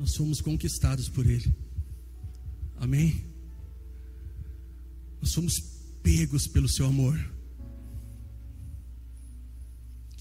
[0.00, 1.54] nós fomos conquistados por Ele.
[2.78, 3.22] Amém?
[5.20, 5.60] Nós somos
[6.02, 7.18] pegos pelo Seu amor.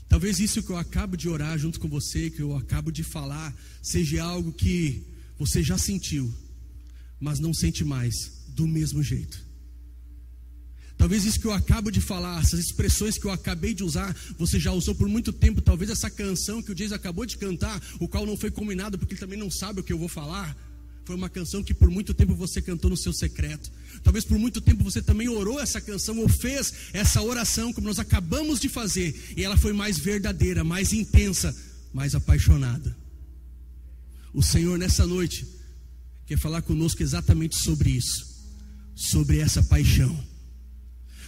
[0.10, 3.56] Talvez isso que eu acabo de orar junto com você, que eu acabo de falar,
[3.82, 5.02] seja algo que
[5.38, 6.30] você já sentiu,
[7.18, 9.49] mas não sente mais do mesmo jeito.
[11.00, 14.60] Talvez isso que eu acabo de falar, essas expressões que eu acabei de usar, você
[14.60, 15.62] já usou por muito tempo.
[15.62, 19.14] Talvez essa canção que o Jason acabou de cantar, o qual não foi combinado porque
[19.14, 20.58] ele também não sabe o que eu vou falar,
[21.06, 23.72] foi uma canção que por muito tempo você cantou no seu secreto.
[24.04, 27.98] Talvez por muito tempo você também orou essa canção ou fez essa oração como nós
[27.98, 31.56] acabamos de fazer, e ela foi mais verdadeira, mais intensa,
[31.94, 32.94] mais apaixonada.
[34.34, 35.48] O Senhor nessa noite
[36.28, 38.28] quer falar conosco exatamente sobre isso,
[38.94, 40.28] sobre essa paixão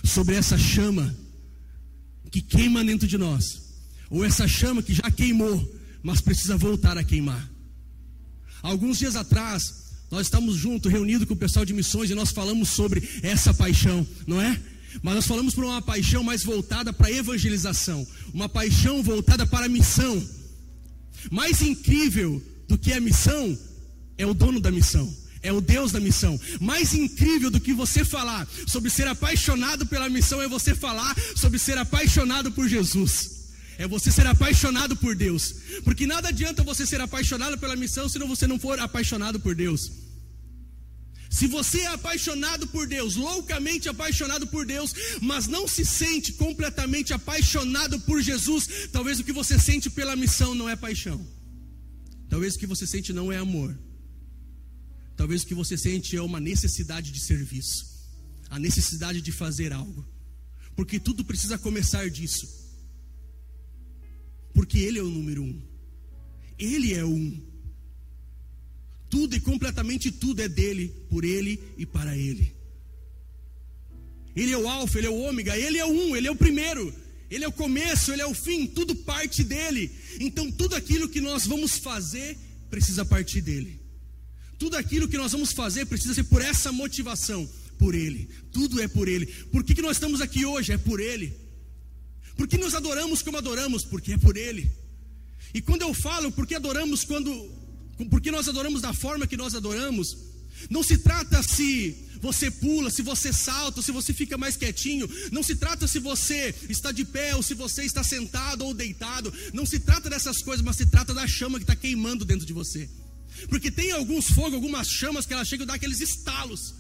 [0.04, 1.16] sobre essa chama
[2.32, 3.62] que queima dentro de nós,
[4.10, 7.50] ou essa chama que já queimou, mas precisa voltar a queimar.
[8.62, 12.70] Alguns dias atrás, nós estamos juntos, reunidos com o pessoal de missões, e nós falamos
[12.70, 14.60] sobre essa paixão, não é?
[15.02, 19.66] Mas nós falamos por uma paixão mais voltada para a evangelização, uma paixão voltada para
[19.66, 20.22] a missão.
[21.29, 23.57] Mais incrível do que a missão
[24.18, 26.40] é o dono da missão é o Deus da missão.
[26.60, 31.58] Mais incrível do que você falar sobre ser apaixonado pela missão é você falar sobre
[31.58, 33.42] ser apaixonado por Jesus.
[33.78, 35.56] É você ser apaixonado por Deus.
[35.84, 39.92] Porque nada adianta você ser apaixonado pela missão se você não for apaixonado por Deus.
[41.32, 47.14] Se você é apaixonado por Deus, loucamente apaixonado por Deus, mas não se sente completamente
[47.14, 51.26] apaixonado por Jesus, talvez o que você sente pela missão não é paixão.
[52.30, 53.76] Talvez o que você sente não é amor.
[55.22, 57.86] Talvez o que você sente é uma necessidade de serviço,
[58.50, 60.04] a necessidade de fazer algo,
[60.76, 62.50] porque tudo precisa começar disso,
[64.52, 65.62] porque Ele é o número um,
[66.58, 67.40] Ele é um,
[69.12, 72.56] tudo e completamente tudo é dele, por Ele e para Ele.
[74.35, 76.35] Ele é o Alfa, Ele é o Ômega, Ele é o um, Ele é o
[76.35, 76.91] primeiro,
[77.29, 79.91] Ele é o começo, Ele é o fim, tudo parte dele.
[80.19, 82.35] Então tudo aquilo que nós vamos fazer
[82.72, 83.81] precisa partir dele.
[84.61, 87.49] Tudo aquilo que nós vamos fazer precisa ser por essa motivação,
[87.79, 88.29] por Ele.
[88.51, 89.25] Tudo é por Ele.
[89.25, 90.72] Por que, que nós estamos aqui hoje?
[90.72, 91.33] É por Ele.
[92.38, 93.83] Por que nós adoramos como adoramos?
[93.83, 94.71] Porque é por Ele.
[95.51, 97.31] E quando eu falo porque adoramos quando,
[98.11, 100.16] porque nós adoramos da forma que nós adoramos,
[100.69, 105.41] não se trata se você pula, se você salta, se você fica mais quietinho, não
[105.41, 109.66] se trata se você está de pé ou se você está sentado ou deitado, não
[109.66, 112.88] se trata dessas coisas, mas se trata da chama que está queimando dentro de você.
[113.50, 116.75] Porque tem alguns fogos, algumas chamas que elas chegam a dar aqueles estalos.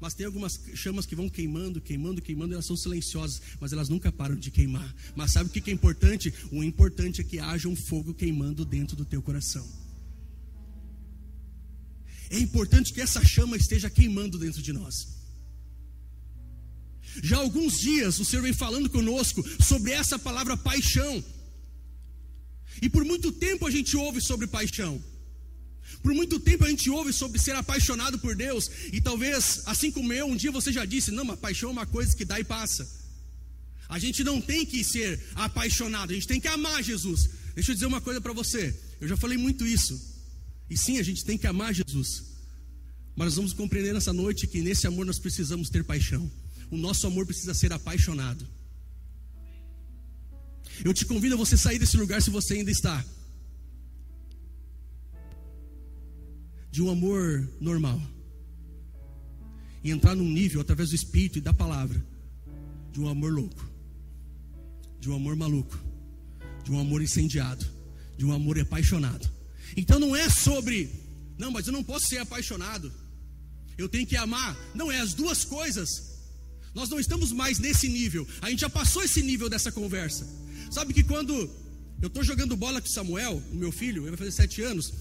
[0.00, 4.10] Mas tem algumas chamas que vão queimando, queimando, queimando, elas são silenciosas, mas elas nunca
[4.10, 4.92] param de queimar.
[5.14, 6.34] Mas sabe o que é importante?
[6.50, 9.64] O importante é que haja um fogo queimando dentro do teu coração.
[12.30, 15.06] É importante que essa chama esteja queimando dentro de nós.
[17.22, 21.22] Já há alguns dias o Senhor vem falando conosco sobre essa palavra paixão.
[22.80, 25.00] E por muito tempo a gente ouve sobre paixão.
[26.02, 30.12] Por muito tempo a gente ouve sobre ser apaixonado por Deus, e talvez, assim como
[30.12, 32.44] eu, um dia você já disse: não, mas paixão é uma coisa que dá e
[32.44, 32.88] passa.
[33.88, 37.28] A gente não tem que ser apaixonado, a gente tem que amar Jesus.
[37.54, 40.00] Deixa eu dizer uma coisa para você, eu já falei muito isso,
[40.70, 42.24] e sim, a gente tem que amar Jesus,
[43.14, 46.30] mas nós vamos compreender nessa noite que nesse amor nós precisamos ter paixão,
[46.70, 48.48] o nosso amor precisa ser apaixonado.
[50.82, 53.04] Eu te convido a você sair desse lugar se você ainda está.
[56.72, 58.00] De um amor normal
[59.84, 62.02] e entrar num nível através do Espírito e da palavra
[62.90, 63.64] de um amor louco,
[64.98, 65.78] de um amor maluco,
[66.64, 67.64] de um amor incendiado,
[68.16, 69.30] de um amor apaixonado.
[69.76, 70.90] Então não é sobre,
[71.38, 72.90] não, mas eu não posso ser apaixonado,
[73.76, 74.56] eu tenho que amar.
[74.74, 76.12] Não é as duas coisas.
[76.74, 78.26] Nós não estamos mais nesse nível.
[78.40, 80.26] A gente já passou esse nível dessa conversa.
[80.70, 81.34] Sabe que quando
[82.00, 84.92] eu estou jogando bola com Samuel, o meu filho, ele vai fazer sete anos,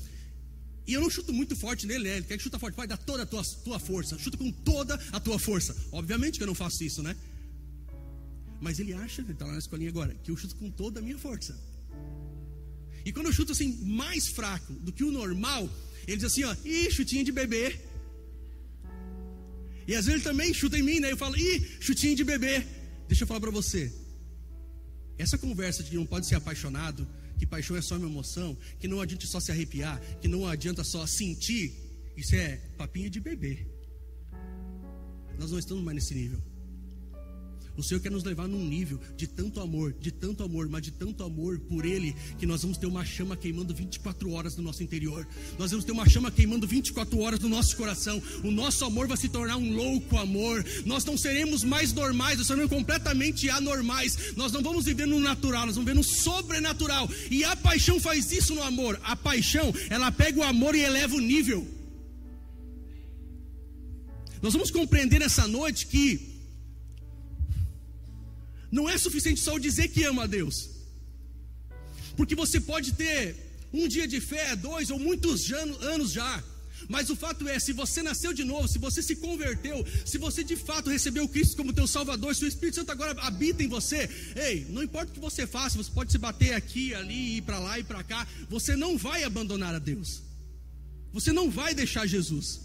[0.88, 2.18] e eu não chuto muito forte nele, né?
[2.18, 4.96] Ele quer que chuta forte, vai dar toda a tua, tua força, chuta com toda
[5.12, 5.76] a tua força.
[5.92, 7.16] Obviamente que eu não faço isso, né?
[8.60, 11.04] Mas ele acha, ele está lá na escolinha agora, que eu chuto com toda a
[11.04, 11.60] minha força.
[13.06, 15.70] E quando eu chuto assim, mais fraco do que o normal,
[16.08, 17.80] ele diz assim, ó, ih, chutinho de bebê.
[19.88, 21.12] E às vezes ele também chuta em mim, né?
[21.12, 22.66] Eu falo, ih, chutinho de bebê.
[23.08, 23.92] Deixa eu falar para você.
[25.18, 27.08] Essa conversa de que não pode ser apaixonado,
[27.42, 30.84] que paixão é só uma emoção, que não adianta só se arrepiar, que não adianta
[30.84, 31.74] só sentir,
[32.16, 33.66] isso é papinho de bebê.
[35.40, 36.40] Nós não estamos mais nesse nível.
[37.78, 40.92] O Senhor quer nos levar num nível de tanto amor, de tanto amor, mas de
[40.92, 44.84] tanto amor por Ele, que nós vamos ter uma chama queimando 24 horas no nosso
[44.84, 45.26] interior.
[45.58, 48.22] Nós vamos ter uma chama queimando 24 horas no nosso coração.
[48.44, 50.66] O nosso amor vai se tornar um louco amor.
[50.86, 54.36] Nós não seremos mais normais, nós seremos completamente anormais.
[54.36, 57.10] Nós não vamos viver no natural, nós vamos viver no sobrenatural.
[57.30, 59.00] E a paixão faz isso no amor.
[59.04, 61.66] A paixão, ela pega o amor e eleva o nível.
[64.42, 66.31] Nós vamos compreender nessa noite que
[68.72, 70.70] não é suficiente só dizer que ama a Deus.
[72.16, 73.36] Porque você pode ter
[73.74, 76.44] um dia de fé, dois ou muitos anos já.
[76.88, 80.44] Mas o fato é, se você nasceu de novo, se você se converteu, se você
[80.44, 84.10] de fato recebeu Cristo como teu Salvador, se o Espírito Santo agora habita em você,
[84.36, 87.60] ei, não importa o que você faça, você pode se bater aqui, ali, ir para
[87.60, 90.24] lá e para cá, você não vai abandonar a Deus.
[91.14, 92.62] Você não vai deixar Jesus.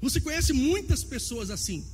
[0.00, 1.84] Você conhece muitas pessoas assim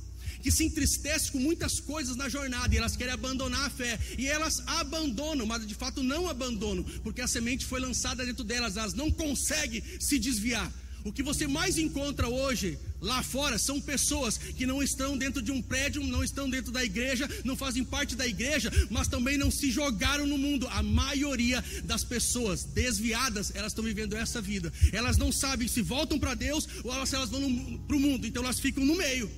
[0.41, 3.99] que se entristecem com muitas coisas na jornada e elas querem abandonar a fé.
[4.17, 8.77] E elas abandonam, mas de fato não abandonam, porque a semente foi lançada dentro delas,
[8.77, 10.71] elas não conseguem se desviar.
[11.03, 15.51] O que você mais encontra hoje lá fora são pessoas que não estão dentro de
[15.51, 19.49] um prédio, não estão dentro da igreja, não fazem parte da igreja, mas também não
[19.49, 20.67] se jogaram no mundo.
[20.67, 24.73] A maioria das pessoas desviadas, elas estão vivendo essa vida.
[24.91, 28.43] Elas não sabem se voltam para Deus ou se elas vão para o mundo, então
[28.43, 29.31] elas ficam no meio.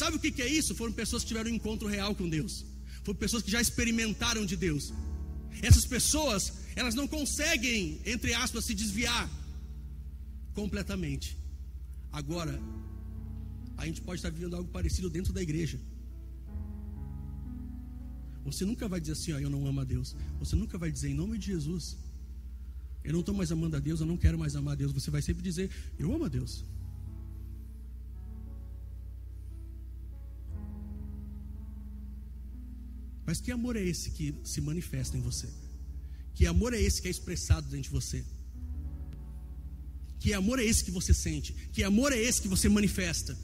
[0.00, 0.74] Sabe o que, é isso?
[0.80, 2.66] Foram pessoas que tiveram um encontro real com Deus.
[3.02, 4.92] Foram pessoas que já experimentaram de Deus.
[5.62, 6.40] Essas pessoas,
[6.80, 9.26] elas não conseguem, entre aspas, se desviar
[10.52, 11.28] completamente.
[12.12, 12.60] Agora,
[13.78, 15.80] a gente pode estar vivendo algo parecido dentro da igreja.
[18.44, 20.14] Você nunca vai dizer assim, ó, eu não amo a Deus.
[20.38, 21.96] Você nunca vai dizer em nome de Jesus,
[23.02, 24.92] eu não estou mais amando a Deus, eu não quero mais amar a Deus.
[24.92, 26.52] Você vai sempre dizer, eu amo a Deus.
[33.26, 35.48] Mas que amor é esse que se manifesta em você?
[36.34, 38.24] Que amor é esse que é expressado dentro de você?
[40.20, 41.52] Que amor é esse que você sente?
[41.72, 43.36] Que amor é esse que você manifesta?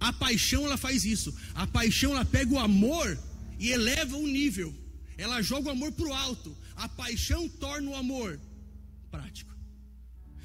[0.00, 1.34] A paixão ela faz isso.
[1.54, 3.18] A paixão ela pega o amor
[3.58, 4.74] e eleva o nível.
[5.16, 6.56] Ela joga o amor para o alto.
[6.74, 8.40] A paixão torna o amor
[9.10, 9.54] prático.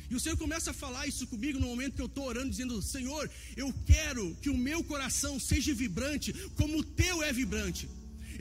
[0.10, 2.81] E o Senhor começa a falar isso comigo no momento que eu estou orando, dizendo:
[2.81, 7.89] Senhor, eu quero que o meu coração seja vibrante como o teu é vibrante.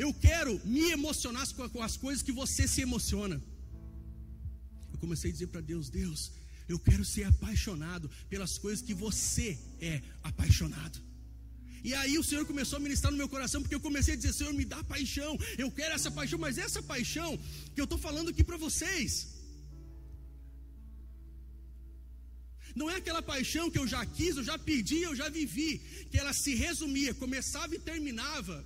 [0.05, 3.37] Eu quero me emocionar com as coisas que você se emociona.
[4.93, 6.21] Eu comecei a dizer para Deus: Deus,
[6.69, 10.99] eu quero ser apaixonado pelas coisas que você é apaixonado.
[11.83, 14.33] E aí o Senhor começou a ministrar no meu coração, porque eu comecei a dizer:
[14.33, 15.37] Senhor, me dá paixão.
[15.65, 17.37] Eu quero essa paixão, mas essa paixão
[17.75, 19.11] que eu estou falando aqui para vocês.
[22.81, 25.71] Não é aquela paixão que eu já quis, eu já pedi, eu já vivi,
[26.11, 28.65] que ela se resumia, começava e terminava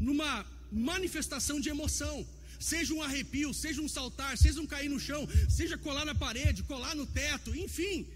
[0.00, 2.26] numa manifestação de emoção.
[2.58, 6.64] Seja um arrepio, seja um saltar, seja um cair no chão, seja colar na parede,
[6.64, 8.06] colar no teto, enfim.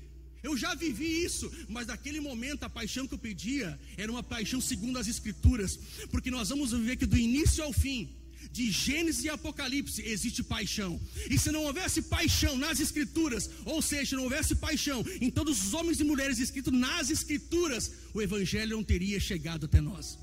[0.43, 4.61] Eu já vivi isso, mas naquele momento a paixão que eu pedia era uma paixão
[4.61, 5.79] segundo as Escrituras,
[6.11, 8.11] porque nós vamos viver que do início ao fim,
[8.51, 11.01] de Gênesis e Apocalipse, existe paixão.
[11.31, 15.65] E se não houvesse paixão nas Escrituras, ou seja, se não houvesse paixão em todos
[15.65, 20.19] os homens e mulheres escritos nas Escrituras, o Evangelho não teria chegado até nós.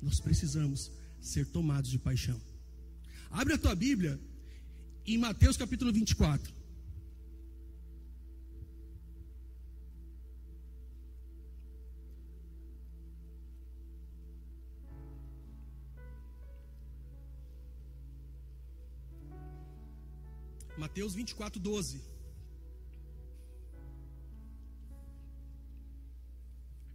[0.00, 0.90] Nós precisamos
[1.20, 2.40] ser tomados de paixão.
[3.30, 4.18] Abre a tua Bíblia
[5.06, 6.58] em Mateus capítulo 24.
[20.78, 22.00] Mateus 24, 12.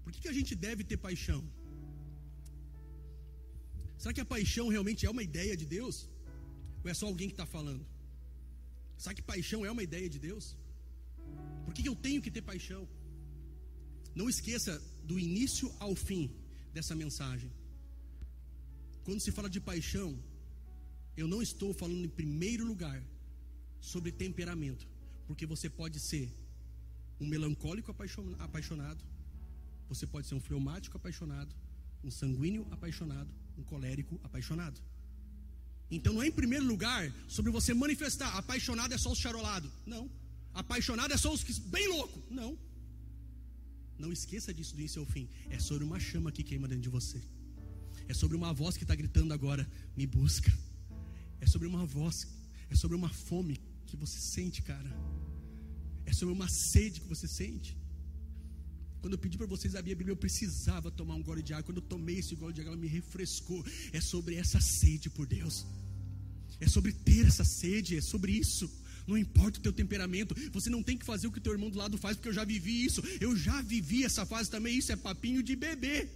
[0.03, 1.43] Por que, que a gente deve ter paixão?
[4.03, 6.09] Será que a paixão realmente é uma ideia de Deus?
[6.83, 7.83] Ou é só alguém que está falando?
[8.97, 10.57] Será que paixão é uma ideia de Deus?
[11.63, 12.81] Por que eu tenho que ter paixão?
[14.13, 14.73] Não esqueça
[15.05, 16.23] do início ao fim
[16.73, 17.49] dessa mensagem.
[19.05, 20.09] Quando se fala de paixão,
[21.15, 23.01] eu não estou falando em primeiro lugar
[23.79, 24.85] sobre temperamento,
[25.27, 26.29] porque você pode ser
[27.21, 27.89] um melancólico
[28.37, 29.01] apaixonado,
[29.87, 31.55] você pode ser um fleumático apaixonado,
[32.03, 34.79] um sanguíneo apaixonado, um colérico apaixonado.
[35.89, 39.71] Então não é em primeiro lugar sobre você manifestar, apaixonado é só os charolados.
[39.85, 40.09] Não.
[40.53, 42.21] Apaixonado é só os que bem louco.
[42.29, 42.57] Não.
[43.97, 45.29] Não esqueça disso do início ao fim.
[45.49, 47.21] É sobre uma chama que queima dentro de você.
[48.07, 50.51] É sobre uma voz que está gritando agora: me busca.
[51.39, 52.27] É sobre uma voz,
[52.69, 54.91] é sobre uma fome que você sente, cara.
[56.05, 57.77] É sobre uma sede que você sente.
[59.03, 61.63] Quando eu pedi para vocês abrir a Bíblia, eu precisava tomar um gole de água.
[61.63, 63.61] Quando eu tomei esse gole de água, ela me refrescou.
[63.91, 65.65] É sobre essa sede por Deus.
[66.61, 68.71] É sobre ter essa sede, é sobre isso.
[69.05, 71.69] Não importa o teu temperamento, você não tem que fazer o que o teu irmão
[71.69, 73.03] do lado faz, porque eu já vivi isso.
[73.19, 74.77] Eu já vivi essa fase também.
[74.77, 76.07] Isso é papinho de bebê.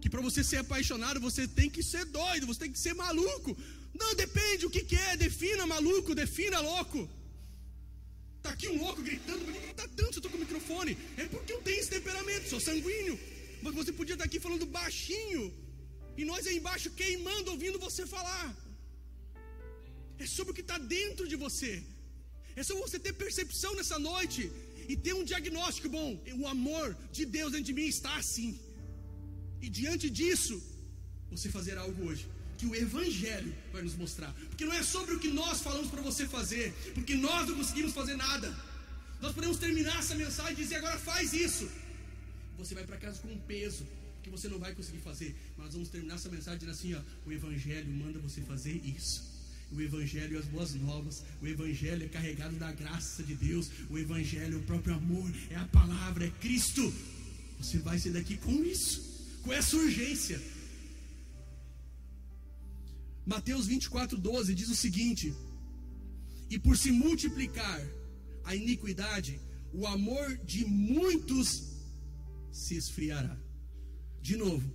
[0.00, 3.54] Que para você ser apaixonado, você tem que ser doido, você tem que ser maluco.
[3.94, 7.06] Não, depende o que, que é, defina maluco, defina louco.
[8.48, 10.92] Tá aqui um louco gritando, por que tá tanto se eu tô com o microfone?
[11.22, 13.16] É porque eu tenho esse temperamento, sou sanguíneo.
[13.62, 15.42] Mas você podia estar aqui falando baixinho.
[16.20, 18.46] E nós aí embaixo queimando, ouvindo você falar.
[20.24, 21.72] É sobre o que está dentro de você.
[22.56, 24.50] É sobre você ter percepção nessa noite
[24.92, 26.10] e ter um diagnóstico bom.
[26.40, 26.86] O amor
[27.18, 28.50] de Deus dentro de mim está assim.
[29.60, 30.56] E diante disso,
[31.34, 32.26] você fazer algo hoje
[32.58, 34.34] que o Evangelho vai nos mostrar.
[34.48, 37.92] Porque não é sobre o que nós falamos para você fazer, porque nós não conseguimos
[37.92, 38.54] fazer nada.
[39.20, 41.68] Nós podemos terminar essa mensagem e dizer agora faz isso.
[42.58, 43.86] Você vai para casa com um peso
[44.22, 45.34] que você não vai conseguir fazer.
[45.56, 49.22] Mas vamos terminar essa mensagem dizendo assim: ó, o Evangelho manda você fazer isso.
[49.70, 53.98] O Evangelho e as boas novas, o Evangelho é carregado da graça de Deus, o
[53.98, 56.92] Evangelho é o próprio amor, é a palavra, é Cristo.
[57.60, 59.02] Você vai sair daqui com isso,
[59.42, 60.40] com essa urgência.
[63.28, 65.34] Mateus 24, 12 diz o seguinte:
[66.48, 67.80] E por se multiplicar
[68.42, 69.38] a iniquidade,
[69.70, 71.46] o amor de muitos
[72.50, 73.38] se esfriará.
[74.22, 74.66] De novo,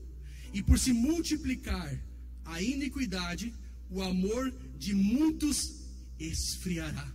[0.53, 1.99] e por se multiplicar
[2.45, 3.51] a iniquidade,
[3.89, 5.57] o amor de muitos
[6.19, 7.11] esfriará.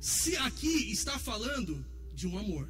[0.00, 2.66] Se aqui está falando de um amor,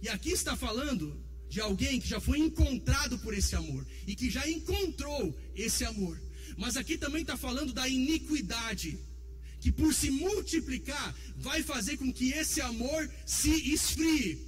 [0.00, 4.30] e aqui está falando de alguém que já foi encontrado por esse amor e que
[4.30, 6.18] já encontrou esse amor.
[6.56, 8.96] Mas aqui também está falando da iniquidade,
[9.60, 14.46] que por se multiplicar vai fazer com que esse amor se esfrie.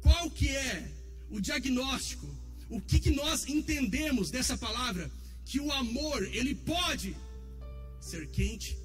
[0.00, 0.90] Qual que é
[1.28, 2.26] o diagnóstico?
[2.68, 5.10] O que, que nós entendemos dessa palavra?
[5.44, 7.16] Que o amor, ele pode
[8.00, 8.78] ser quente,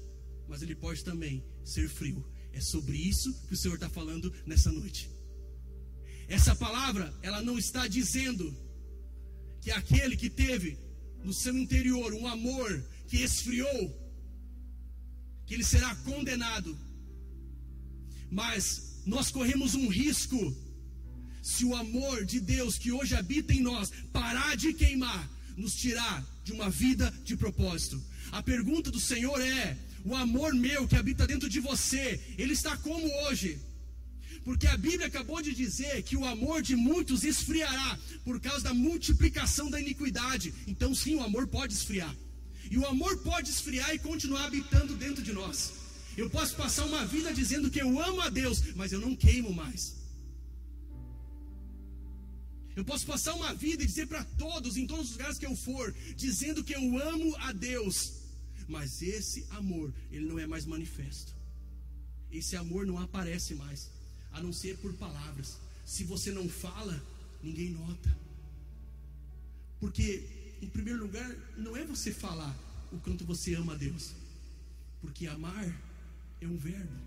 [0.48, 2.26] mas ele pode também ser frio.
[2.52, 5.15] É sobre isso que o Senhor está falando nessa noite.
[6.28, 8.54] Essa palavra, ela não está dizendo
[9.60, 10.78] que aquele que teve
[11.22, 13.84] no seu interior um amor que esfriou,
[15.46, 16.76] que ele será condenado.
[18.30, 20.56] Mas nós corremos um risco
[21.42, 26.24] se o amor de Deus que hoje habita em nós parar de queimar, nos tirar
[26.42, 28.02] de uma vida de propósito.
[28.32, 32.76] A pergunta do Senhor é: o amor meu que habita dentro de você, ele está
[32.76, 33.60] como hoje?
[34.46, 38.72] Porque a Bíblia acabou de dizer que o amor de muitos esfriará por causa da
[38.72, 40.54] multiplicação da iniquidade.
[40.68, 42.14] Então, sim, o amor pode esfriar.
[42.70, 45.72] E o amor pode esfriar e continuar habitando dentro de nós.
[46.16, 49.52] Eu posso passar uma vida dizendo que eu amo a Deus, mas eu não queimo
[49.52, 49.96] mais.
[52.76, 55.56] Eu posso passar uma vida e dizer para todos, em todos os lugares que eu
[55.56, 58.12] for, dizendo que eu amo a Deus,
[58.68, 61.34] mas esse amor, ele não é mais manifesto.
[62.30, 63.95] Esse amor não aparece mais
[64.36, 65.56] a não ser por palavras.
[65.84, 67.02] Se você não fala,
[67.42, 68.16] ninguém nota.
[69.80, 72.54] Porque, em primeiro lugar, não é você falar
[72.92, 74.12] o quanto você ama a Deus,
[75.00, 75.66] porque amar
[76.40, 76.98] é um verbo.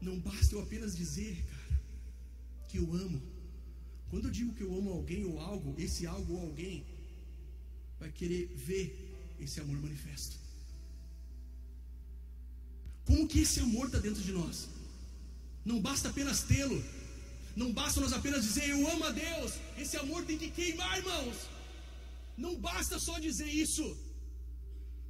[0.00, 1.80] Não basta eu apenas dizer, cara,
[2.68, 3.20] que eu amo.
[4.10, 6.84] Quando eu digo que eu amo alguém ou algo, esse algo ou alguém
[7.98, 10.36] vai querer ver esse amor manifesto.
[13.06, 14.75] Como que esse amor está dentro de nós?
[15.70, 16.78] Não basta apenas tê-lo.
[17.60, 19.52] Não basta nós apenas dizer eu amo a Deus.
[19.82, 21.36] Esse amor tem que queimar, irmãos.
[22.44, 23.86] Não basta só dizer isso.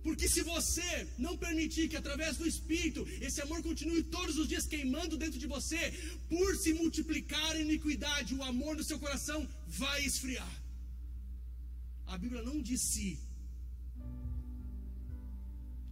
[0.04, 4.66] Porque se você não permitir que através do Espírito esse amor continue todos os dias
[4.74, 5.80] queimando dentro de você,
[6.28, 10.54] por se multiplicar a iniquidade, o amor no seu coração vai esfriar.
[12.06, 13.18] A Bíblia não diz se,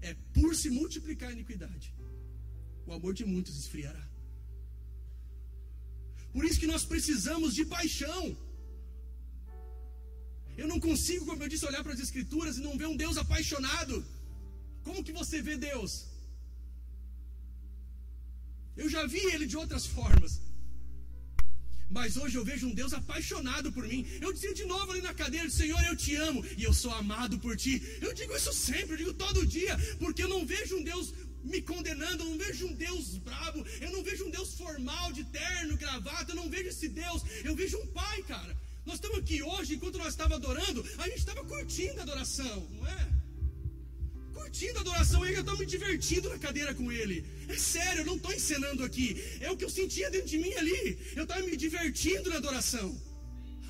[0.00, 1.92] é por se multiplicar a iniquidade,
[2.86, 4.13] o amor de muitos esfriará.
[6.34, 8.22] Por isso que nós precisamos de paixão.
[10.62, 13.16] Eu não consigo, como eu disse, olhar para as Escrituras e não ver um Deus
[13.24, 13.96] apaixonado.
[14.86, 15.92] Como que você vê Deus?
[18.82, 20.32] Eu já vi Ele de outras formas.
[21.96, 24.00] Mas hoje eu vejo um Deus apaixonado por mim.
[24.20, 27.38] Eu dizia de novo ali na cadeira: Senhor, eu te amo e eu sou amado
[27.44, 27.74] por ti.
[28.06, 31.12] Eu digo isso sempre, eu digo todo dia, porque eu não vejo um Deus
[31.44, 35.24] me condenando, eu não vejo um Deus brabo, eu não vejo um Deus formal, de
[35.24, 38.56] terno, gravata, eu não vejo esse Deus, eu vejo um Pai, cara.
[38.84, 42.86] Nós estamos aqui hoje, enquanto nós estávamos adorando, a gente estava curtindo a adoração, não
[42.86, 43.08] é?
[44.34, 47.24] Curtindo a adoração eu estou me divertindo na cadeira com ele.
[47.48, 49.22] É sério, eu não estou encenando aqui.
[49.40, 50.98] É o que eu sentia dentro de mim ali.
[51.14, 52.94] Eu estava me divertindo na adoração.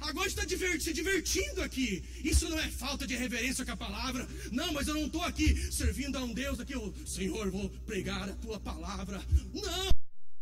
[0.04, 2.04] Agora está se divertindo aqui.
[2.22, 4.28] Isso não é falta de reverência com a palavra.
[4.52, 6.76] Não, mas eu não estou aqui servindo a um Deus aqui.
[6.76, 9.22] Oh, Senhor, vou pregar a tua palavra.
[9.52, 9.90] Não,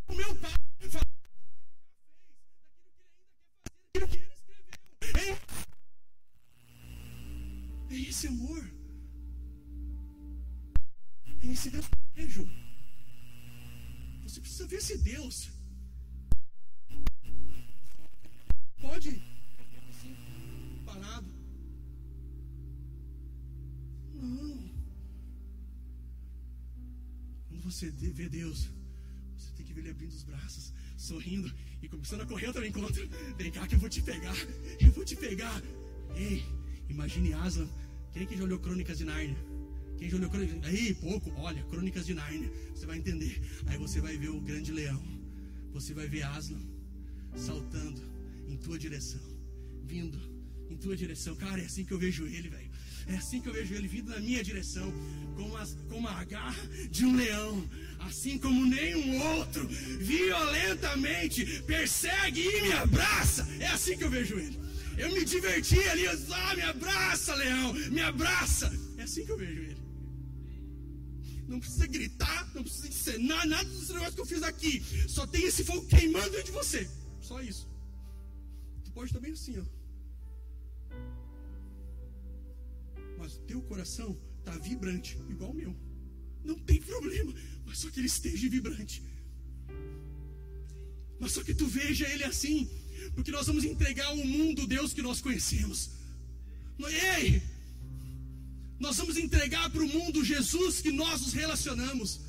[0.08, 0.50] o meu pai
[0.90, 1.04] fala
[3.94, 5.38] daquilo que ele já fez, daquilo que ele escreveu.
[7.88, 8.68] É, é esse amor.
[11.40, 12.48] É esse desejo.
[14.24, 15.50] Você precisa ver esse Deus.
[18.80, 19.31] Pode
[20.92, 21.26] parado.
[24.14, 24.70] Não.
[27.48, 28.68] Quando você vê Deus,
[29.36, 32.64] você tem que ver Ele abrindo os braços, sorrindo e começando a correr ao teu
[32.64, 33.08] encontro.
[33.36, 34.34] Vem cá que eu vou te pegar.
[34.80, 35.62] Eu vou te pegar.
[36.14, 36.44] Ei,
[36.88, 37.68] imagine Aslan.
[38.12, 39.36] Quem é que já olhou Crônicas de Nárnia?
[39.98, 40.64] Quem já olhou Crônicas?
[40.64, 41.30] Aí, pouco.
[41.36, 42.50] Olha, Crônicas de Nárnia.
[42.74, 43.40] Você vai entender.
[43.66, 45.02] Aí você vai ver o grande leão.
[45.72, 46.60] Você vai ver Aslan
[47.34, 48.02] saltando
[48.46, 49.22] em tua direção,
[49.84, 50.31] vindo
[50.72, 51.34] em tua direção.
[51.36, 52.70] Cara, é assim que eu vejo ele, velho.
[53.06, 54.92] É assim que eu vejo ele vindo na minha direção,
[55.36, 57.68] com, as, com a garra de um leão,
[58.00, 59.66] assim como nenhum outro,
[59.98, 63.46] violentamente persegue e me abraça.
[63.58, 64.60] É assim que eu vejo ele.
[64.96, 68.72] Eu me diverti ali, ah, me abraça, leão, me abraça.
[68.98, 69.82] É assim que eu vejo ele.
[71.48, 74.82] Não precisa gritar, não precisa encenar nada dos negócios que eu fiz aqui.
[75.08, 76.88] Só tem esse fogo queimando dentro de você.
[77.20, 77.68] Só isso.
[78.84, 79.81] Tu pode estar bem assim, ó.
[83.22, 85.72] Mas teu coração está vibrante, igual o meu.
[86.44, 87.32] Não tem problema,
[87.64, 89.00] mas só que ele esteja vibrante.
[91.20, 92.68] Mas só que tu veja ele assim,
[93.14, 95.90] porque nós vamos entregar ao mundo Deus que nós conhecemos.
[96.80, 97.40] Ei!
[98.80, 102.22] Nós vamos entregar para o mundo Jesus que nós nos relacionamos.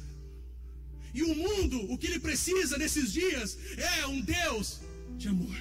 [1.12, 4.80] E o mundo, o que ele precisa nesses dias é um Deus
[5.18, 5.58] de amor.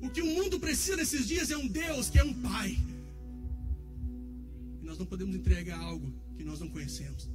[0.00, 2.78] O que o mundo precisa nesses dias é um Deus que é um Pai
[4.94, 7.28] nós não podemos entregar algo que nós não conhecemos.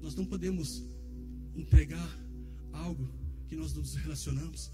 [0.00, 0.82] Nós não podemos
[1.54, 2.10] entregar
[2.72, 3.06] algo
[3.46, 4.70] que nós não nos relacionamos.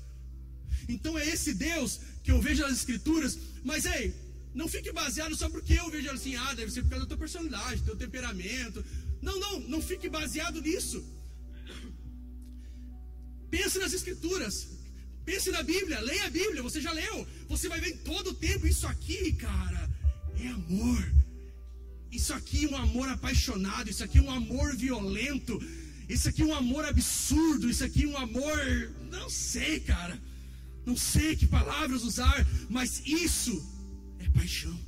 [0.89, 4.15] Então é esse Deus que eu vejo nas Escrituras, mas ei,
[4.55, 7.19] não fique baseado só porque eu vejo assim, ah, deve ser por causa da tua
[7.19, 8.85] personalidade, teu temperamento.
[9.21, 11.05] Não, não, não fique baseado nisso.
[13.51, 14.69] Pense nas Escrituras,
[15.25, 18.35] pense na Bíblia, leia a Bíblia, você já leu, você vai ver em todo o
[18.35, 19.98] tempo isso aqui, cara
[20.47, 21.13] é amor.
[22.11, 25.61] Isso aqui é um amor apaixonado, isso aqui é um amor violento,
[26.09, 28.59] isso aqui é um amor absurdo, isso aqui é um amor.
[29.11, 30.21] Não sei, cara.
[30.87, 33.55] Não sei que palavras usar, mas isso
[34.19, 34.79] é paixão.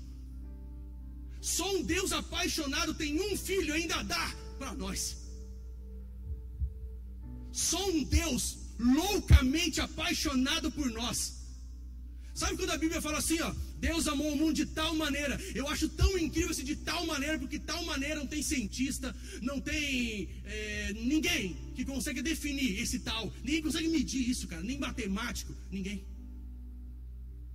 [1.40, 5.16] Só um Deus apaixonado tem um filho ainda dá para nós.
[7.52, 11.40] Só um Deus loucamente apaixonado por nós.
[12.34, 13.52] Sabe quando a Bíblia fala assim, ó?
[13.81, 15.40] Deus amou o mundo de tal maneira.
[15.55, 19.59] Eu acho tão incrível esse de tal maneira, porque tal maneira não tem cientista, não
[19.59, 23.33] tem é, ninguém que consegue definir esse tal.
[23.43, 24.62] Ninguém consegue medir isso, cara.
[24.62, 26.05] Nem matemático, ninguém.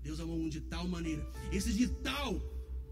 [0.01, 1.23] Deus amou o mundo de tal maneira.
[1.51, 2.41] Esse de tal,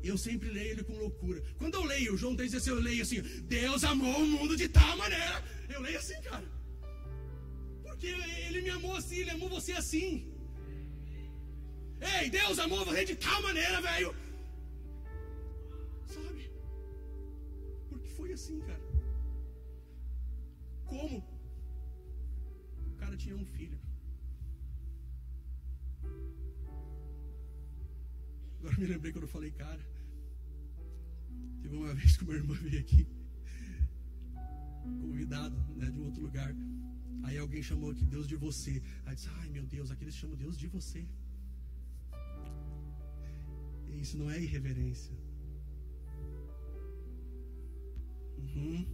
[0.04, 1.41] eu sempre leio ele com loucura.
[1.58, 5.43] Quando eu leio João 3,16, eu leio assim: Deus amou o mundo de tal maneira.
[5.69, 6.48] Eu leio assim, cara.
[7.82, 8.08] Porque
[8.48, 10.33] ele me amou assim, ele amou você assim.
[12.23, 14.15] Ei, Deus amou você de tal maneira, velho.
[16.07, 16.49] Sabe?
[17.89, 18.86] Porque foi assim, cara.
[20.86, 21.17] Como?
[22.91, 23.77] O cara tinha um filho.
[28.59, 29.86] Agora me lembrei quando eu falei, cara.
[31.62, 33.05] Teve uma vez que uma irmã veio aqui,
[35.01, 36.55] convidado né, de um outro lugar.
[37.23, 38.81] Aí alguém chamou aqui Deus de você.
[39.05, 41.05] Aí disse, ai meu Deus, aqui eles chamam Deus de você.
[44.01, 45.15] Isso não é irreverência.
[48.38, 48.86] Uhum.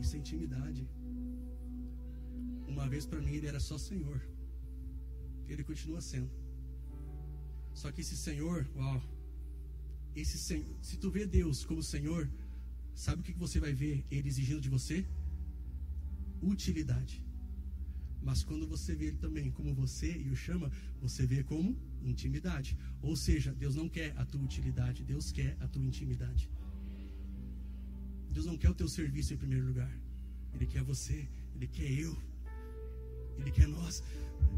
[0.00, 0.88] Isso é intimidade.
[2.68, 4.20] Uma vez para mim ele era só Senhor.
[5.48, 6.30] Ele continua sendo.
[7.72, 9.02] Só que esse Senhor, uau,
[10.14, 12.30] esse Senhor, se tu vê Deus como Senhor,
[12.94, 15.06] sabe o que você vai ver Ele exigindo de você?
[16.42, 17.25] Utilidade.
[18.26, 20.68] Mas quando você vê ele também como você e o chama,
[21.00, 22.76] você vê como intimidade.
[23.00, 26.50] Ou seja, Deus não quer a tua utilidade, Deus quer a tua intimidade.
[28.32, 29.92] Deus não quer o teu serviço em primeiro lugar.
[30.52, 32.20] Ele quer você, ele quer eu.
[33.38, 34.02] Ele quer nós.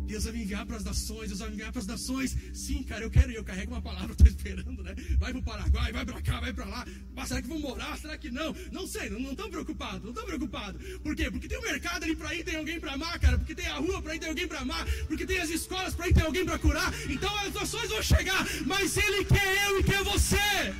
[0.08, 2.34] Deus vai me enviar para as nações, Deus vai me enviar para as nações.
[2.54, 4.94] Sim, cara, eu quero eu carrego uma palavra, estou esperando, né?
[5.18, 6.86] Vai para o Paraguai, vai para cá, vai para lá.
[7.14, 7.98] Mas será que vão morar?
[7.98, 8.56] Será que não?
[8.72, 10.82] Não sei, não estão preocupados, não estão preocupados.
[11.00, 11.30] Por quê?
[11.30, 13.36] Porque tem o um mercado ali para ir, tem alguém para amar, cara.
[13.36, 14.86] Porque tem a rua para ir, tem alguém para amar.
[15.06, 16.90] Porque tem as escolas para ir, tem alguém para curar.
[17.10, 20.74] Então as nações vão chegar, mas Ele quer eu e quer você.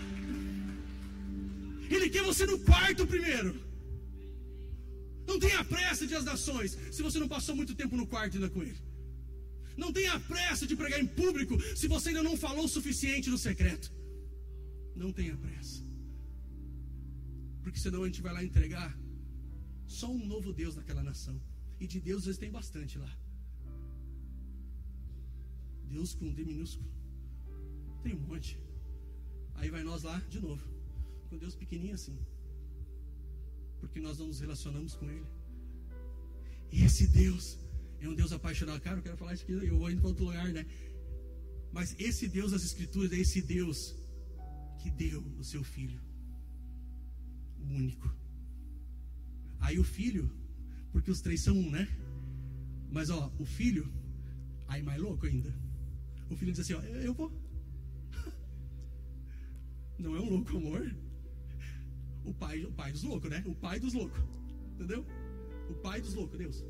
[1.91, 3.68] Ele quer você no quarto primeiro.
[5.29, 8.49] Não tenha pressa de as nações, se você não passou muito tempo no quarto ainda
[8.49, 8.81] com Ele.
[9.83, 13.39] Não tenha pressa de pregar em público se você ainda não falou o suficiente no
[13.39, 13.93] secreto.
[14.97, 15.83] Não tenha pressa.
[17.63, 18.91] Porque senão a gente vai lá entregar
[19.87, 21.37] só um novo Deus naquela nação.
[21.79, 23.13] E de Deus eles têm bastante lá.
[25.95, 26.91] Deus com D minúsculo.
[28.03, 28.59] Tem um monte.
[29.57, 30.67] Aí vai nós lá de novo.
[31.29, 32.19] Com Deus pequenininho assim.
[33.81, 35.27] Porque nós não nos relacionamos com Ele.
[36.73, 37.59] E esse Deus
[38.01, 38.81] é um Deus apaixonado.
[38.81, 40.67] Cara, eu quero falar isso aqui, eu vou indo para outro lugar, né?
[41.73, 43.95] Mas esse Deus das Escrituras é esse Deus
[44.79, 46.01] que deu o seu filho,
[47.59, 48.15] o único.
[49.61, 50.31] Aí o filho,
[50.93, 51.89] porque os três são um, né?
[52.91, 53.93] Mas ó, o filho,
[54.67, 55.55] aí mais louco ainda.
[56.31, 57.31] O filho diz assim: ó, eu vou.
[59.99, 60.95] Não é um louco amor.
[62.31, 63.43] O pai, o pai dos loucos, né?
[63.47, 64.21] O pai dos loucos.
[64.75, 65.05] Entendeu?
[65.71, 66.65] O pai dos loucos, Deus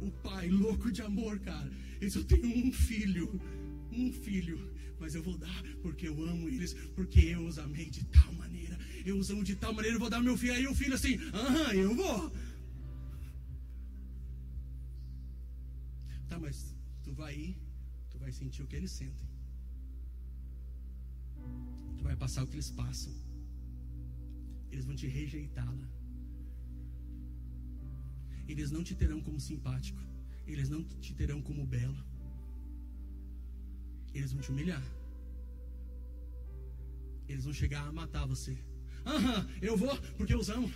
[0.00, 1.70] o pai louco de amor, cara.
[2.00, 3.40] Ele Eu tenho um filho,
[3.90, 4.58] um filho,
[4.98, 8.78] mas eu vou dar porque eu amo eles, porque eu os amei de tal maneira.
[9.04, 10.54] Eu os amo de tal maneira, eu vou dar meu filho.
[10.54, 12.32] Aí o filho assim: Aham, eu vou.
[16.28, 17.56] Tá, mas tu vai ir,
[18.10, 19.26] tu vai sentir o que eles sentem.
[21.98, 23.25] Tu vai passar o que eles passam.
[24.70, 25.88] Eles vão te rejeitar lá.
[28.48, 30.00] Eles não te terão como simpático.
[30.46, 32.04] Eles não te terão como belo.
[34.14, 34.82] Eles vão te humilhar.
[37.28, 38.56] Eles vão chegar a matar você.
[39.04, 40.72] Aham, eu vou porque eu os amo.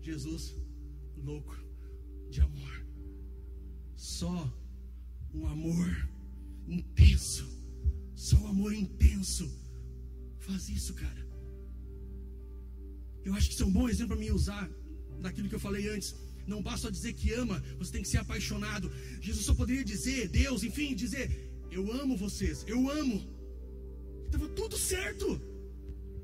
[0.00, 0.56] Jesus,
[1.16, 1.54] louco
[2.30, 2.86] de amor.
[3.94, 4.52] Só
[5.34, 6.08] um amor
[6.66, 7.46] intenso.
[8.14, 9.48] Só um amor intenso.
[10.38, 11.29] Faz isso, cara.
[13.24, 14.70] Eu acho que isso é um bom exemplo para mim usar
[15.20, 16.14] daquilo que eu falei antes.
[16.46, 18.90] Não basta dizer que ama, você tem que ser apaixonado.
[19.20, 21.26] Jesus só poderia dizer, Deus, enfim, dizer:
[21.70, 23.28] Eu amo vocês, eu amo.
[24.26, 25.40] Estava tudo certo.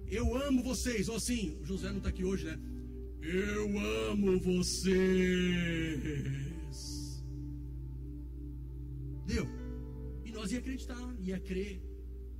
[0.08, 1.08] Eu amo vocês.
[1.08, 2.58] Ou assim, o José não está aqui hoje, né?
[3.20, 3.78] Eu
[4.10, 4.96] amo vocês.
[9.26, 9.46] Deu.
[10.24, 11.82] E nós ia acreditar, ia crer.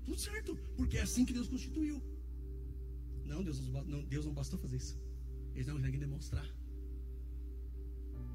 [0.05, 2.01] Tudo certo, porque é assim que Deus constituiu.
[3.27, 4.99] Não, Deus não, Deus não bastou fazer isso.
[5.55, 6.47] Eles não conseguem demonstrar.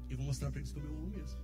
[0.08, 1.40] Eu vou mostrar para eles como eu amo mesmo.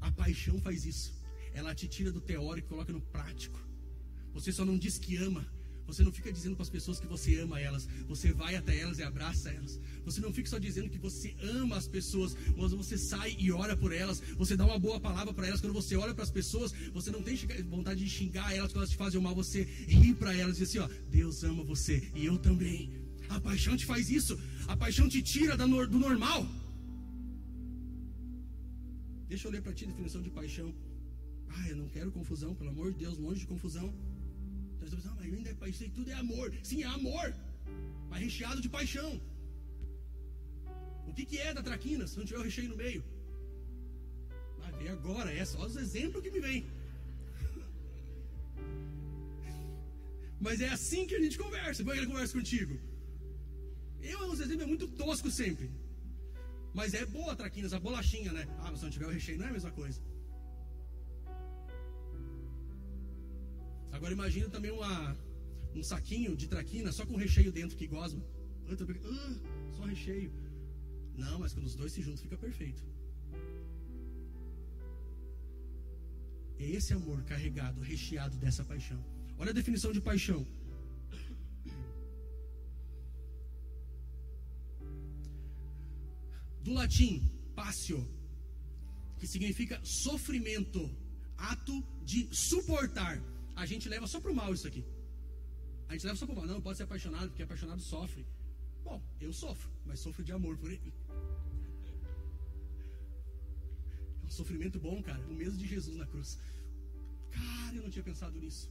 [0.00, 1.22] A paixão faz isso.
[1.52, 3.58] Ela te tira do teórico e coloca no prático.
[4.32, 5.46] Você só não diz que ama,
[5.86, 7.86] você não fica dizendo para as pessoas que você ama elas.
[8.08, 9.78] Você vai até elas e abraça elas.
[10.04, 13.76] Você não fica só dizendo que você ama as pessoas, mas você sai e ora
[13.76, 14.20] por elas.
[14.36, 15.60] Você dá uma boa palavra para elas.
[15.60, 17.36] Quando você olha para as pessoas, você não tem
[17.68, 19.34] vontade de xingar elas quando elas te fazem mal.
[19.34, 22.92] Você ri para elas e diz assim: ó, Deus ama você e eu também.
[23.28, 24.38] A paixão te faz isso.
[24.66, 26.46] A paixão te tira do normal.
[29.28, 30.74] Deixa eu ler para ti a definição de paixão.
[31.48, 33.92] Ah, eu não quero confusão, pelo amor de Deus, longe de confusão.
[34.84, 36.52] Você pensa, ah, mas ainda é paixão, tudo é amor.
[36.62, 37.34] Sim, é amor,
[38.10, 39.20] mas recheado de paixão.
[41.08, 43.02] O que, que é da traquina se não tiver o recheio no meio?
[44.58, 46.66] Vai ver agora, é só os exemplos que me vem.
[50.40, 51.82] Mas é assim que a gente conversa.
[51.82, 52.78] Como é que ele conversa contigo?
[54.02, 55.70] Eu, os exemplos é muito tosco sempre.
[56.74, 58.46] Mas é boa a traquinas, a bolachinha, né?
[58.58, 60.02] Ah, mas se não tiver o recheio, não é a mesma coisa.
[63.94, 65.16] Agora imagina também uma,
[65.72, 68.22] um saquinho de traquina só com recheio dentro que gosma.
[68.68, 69.34] Ah,
[69.76, 70.32] só recheio.
[71.16, 72.82] Não, mas quando os dois se juntam fica perfeito.
[76.58, 79.00] É esse amor carregado, recheado dessa paixão.
[79.38, 80.44] Olha a definição de paixão.
[86.64, 88.08] Do latim, passio,
[89.18, 90.90] que significa sofrimento,
[91.36, 93.22] ato de suportar
[93.56, 94.84] a gente leva só para o mal isso aqui.
[95.88, 96.46] A gente leva só para o mal.
[96.46, 98.26] Não, pode ser apaixonado, porque apaixonado sofre.
[98.82, 100.92] Bom, eu sofro, mas sofro de amor por ele.
[104.22, 105.22] É um sofrimento bom, cara.
[105.26, 106.38] O mesmo de Jesus na cruz.
[107.30, 108.70] Cara, eu não tinha pensado nisso.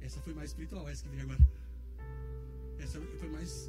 [0.00, 1.40] Essa foi mais espiritual, essa que veio agora.
[2.78, 3.68] Essa foi mais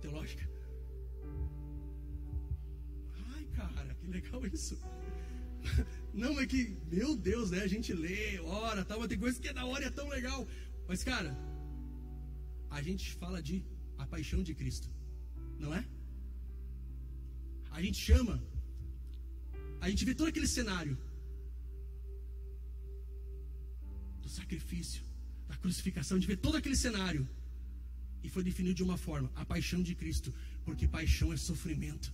[0.00, 0.48] teológica.
[3.34, 4.78] Ai, cara, que legal isso.
[6.12, 7.60] Não, é que, meu Deus, né?
[7.60, 10.08] A gente lê, ora, tal, mas tem coisas que é da hora e é tão
[10.08, 10.46] legal.
[10.86, 11.36] Mas, cara,
[12.70, 13.64] a gente fala de
[13.96, 14.88] a paixão de Cristo,
[15.58, 15.84] não é?
[17.70, 18.42] A gente chama,
[19.80, 20.98] a gente vê todo aquele cenário
[24.20, 25.02] do sacrifício,
[25.48, 27.26] da crucificação, a gente vê todo aquele cenário
[28.22, 30.32] e foi definido de uma forma: a paixão de Cristo,
[30.64, 32.12] porque paixão é sofrimento.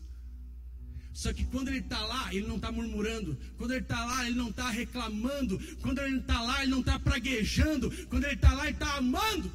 [1.12, 3.36] Só que quando ele está lá, ele não está murmurando.
[3.56, 5.58] Quando ele está lá, ele não está reclamando.
[5.80, 7.90] Quando ele está lá, ele não está praguejando.
[8.06, 9.50] Quando ele está lá, ele está amando.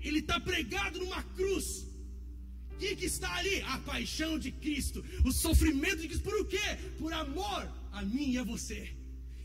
[0.00, 1.86] Ele está pregado numa cruz.
[2.72, 3.60] O que, que está ali?
[3.62, 5.04] A paixão de Cristo.
[5.24, 6.24] O sofrimento de Cristo.
[6.24, 6.78] Por o quê?
[6.98, 8.96] Por amor a mim e a você.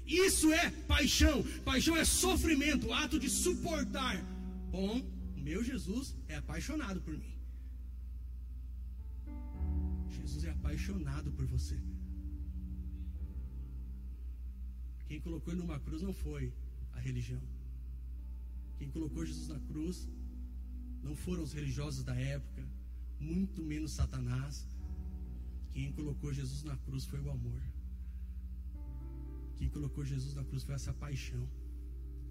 [0.08, 1.43] Isso é paixão.
[1.65, 4.15] Paixão é sofrimento, ato de suportar.
[4.71, 7.37] Bom, meu Jesus é apaixonado por mim.
[10.28, 11.78] Jesus é apaixonado por você.
[15.08, 16.54] Quem colocou ele numa cruz não foi
[16.92, 17.42] a religião.
[18.78, 20.06] Quem colocou Jesus na cruz
[21.02, 22.68] não foram os religiosos da época,
[23.18, 24.68] muito menos Satanás.
[25.72, 27.62] Quem colocou Jesus na cruz foi o amor.
[29.56, 31.48] Quem colocou Jesus na cruz foi essa paixão.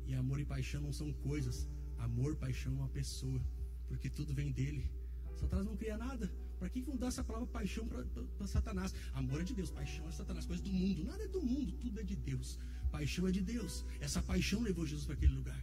[0.06, 1.66] E amor e paixão não são coisas.
[1.96, 3.40] Amor, paixão é uma pessoa.
[3.88, 4.90] Porque tudo vem dele.
[5.34, 6.30] Satanás não cria nada.
[6.58, 8.94] Para que vão dar essa palavra paixão para Satanás?
[9.12, 11.04] Amor é de Deus, paixão é Satanás, coisa do mundo.
[11.04, 12.58] Nada é do mundo, tudo é de Deus.
[12.90, 13.84] Paixão é de Deus.
[14.00, 15.62] Essa paixão levou Jesus para aquele lugar.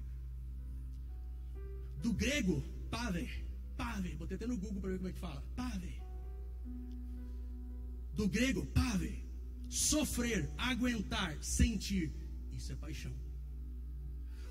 [2.01, 3.27] Do grego, pave,
[3.75, 4.15] pave.
[4.15, 5.41] Botei até no Google para ver como é que fala.
[5.55, 6.01] Pave.
[8.13, 9.23] Do grego, pave.
[9.69, 12.13] Sofrer, aguentar, sentir.
[12.51, 13.13] Isso é paixão.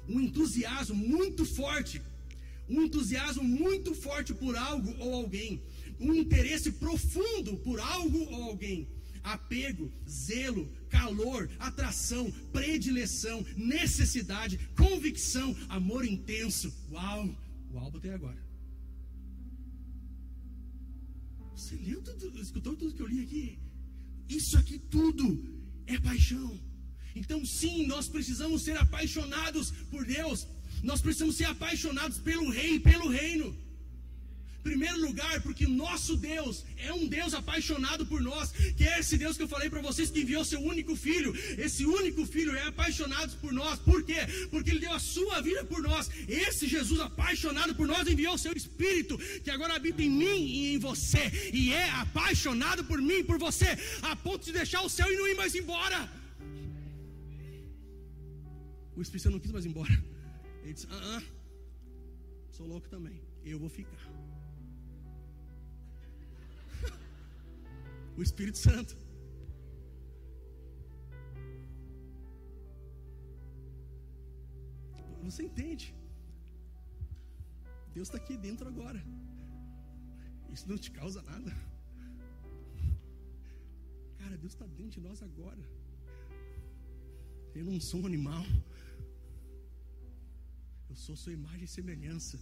[0.09, 2.03] Um entusiasmo muito forte.
[2.69, 5.63] Um entusiasmo muito forte por algo ou alguém
[6.01, 8.89] um interesse profundo por algo ou alguém.
[9.23, 16.73] Apego, zelo, calor, atração, predileção, necessidade, convicção, amor intenso.
[16.91, 17.37] Uau!
[17.73, 18.43] Uau, botei agora.
[21.55, 23.59] Você leu tudo, escutou tudo que eu li aqui?
[24.29, 25.27] Isso aqui tudo
[25.87, 26.61] é paixão.
[27.15, 30.47] Então, sim, nós precisamos ser apaixonados por Deus.
[30.83, 33.57] Nós precisamos ser apaixonados pelo Rei pelo Reino.
[34.63, 39.37] Primeiro lugar, porque nosso Deus é um Deus apaixonado por nós, que é esse Deus
[39.37, 41.35] que eu falei para vocês que enviou seu único filho.
[41.59, 43.79] Esse único filho é apaixonado por nós.
[43.81, 44.21] Por quê?
[44.51, 46.11] Porque ele deu a sua vida por nós.
[46.29, 50.79] Esse Jesus apaixonado por nós enviou seu espírito, que agora habita em mim e em
[50.79, 55.13] você, e é apaixonado por mim e por você, a ponto de deixar o céu
[55.13, 56.11] e não ir mais embora.
[58.95, 59.93] O Espírito Santo não quis mais ir embora.
[60.63, 61.23] Ele disse: ah, ah,
[62.51, 64.12] sou louco também, eu vou ficar.
[68.17, 68.97] O Espírito Santo.
[75.33, 75.95] Você entende?
[77.95, 79.03] Deus está aqui dentro agora.
[80.55, 81.53] Isso não te causa nada.
[84.19, 85.63] Cara, Deus está dentro de nós agora.
[87.55, 88.45] Eu não sou um animal.
[90.91, 92.39] Eu sou sua imagem e semelhança.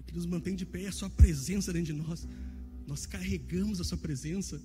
[0.00, 2.26] O que nos mantém de pé é a sua presença dentro de nós
[2.88, 4.60] nós carregamos a Sua presença.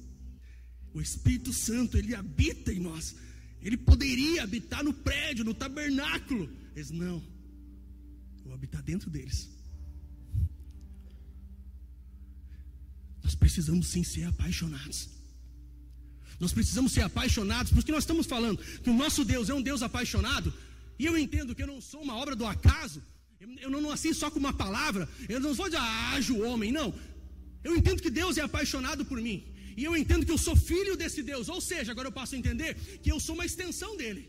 [0.94, 3.16] O Espírito Santo, ele habita em nós.
[3.62, 6.50] Ele poderia habitar no prédio, no tabernáculo.
[6.74, 7.22] Mas não,
[8.38, 9.50] eu vou habitar dentro deles.
[13.22, 15.10] Nós precisamos sim ser apaixonados.
[16.40, 19.82] Nós precisamos ser apaixonados, porque nós estamos falando que o nosso Deus é um Deus
[19.82, 20.54] apaixonado,
[20.98, 23.02] e eu entendo que eu não sou uma obra do acaso,
[23.62, 26.94] eu não nasci só com uma palavra, eu não vou dizer, ah, o homem, não.
[27.64, 29.38] Eu entendo que Deus é apaixonado por mim.
[29.80, 31.48] E eu entendo que eu sou filho desse Deus.
[31.56, 34.24] Ou seja, agora eu passo a entender que eu sou uma extensão dele.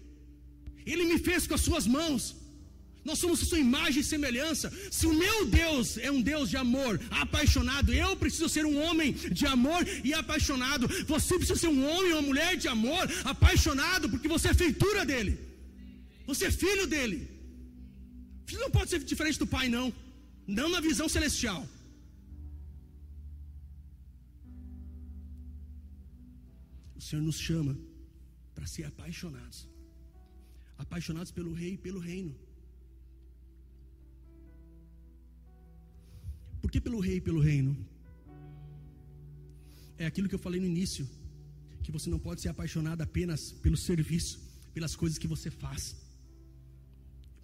[0.87, 2.23] Ele me fez com as suas mãos.
[3.05, 4.73] Nós somos a sua imagem e semelhança.
[4.91, 9.13] Se o meu Deus é um Deus de amor, apaixonado, eu preciso ser um homem
[9.13, 10.89] de amor e apaixonado.
[11.07, 15.05] Você precisa ser um homem ou uma mulher de amor, apaixonado, porque você é feitura
[15.05, 15.39] dele.
[16.27, 17.29] Você é filho dele.
[18.47, 19.93] Filho não pode ser diferente do pai, não.
[20.47, 21.69] Não na visão celestial.
[27.05, 27.77] Senhor nos chama
[28.55, 29.69] para ser apaixonados
[30.79, 32.35] apaixonados pelo Rei e pelo Reino.
[36.61, 37.77] Por que pelo Rei e pelo Reino?
[39.99, 41.09] É aquilo que eu falei no início,
[41.83, 44.41] que você não pode ser apaixonado apenas pelo serviço,
[44.73, 45.97] pelas coisas que você faz.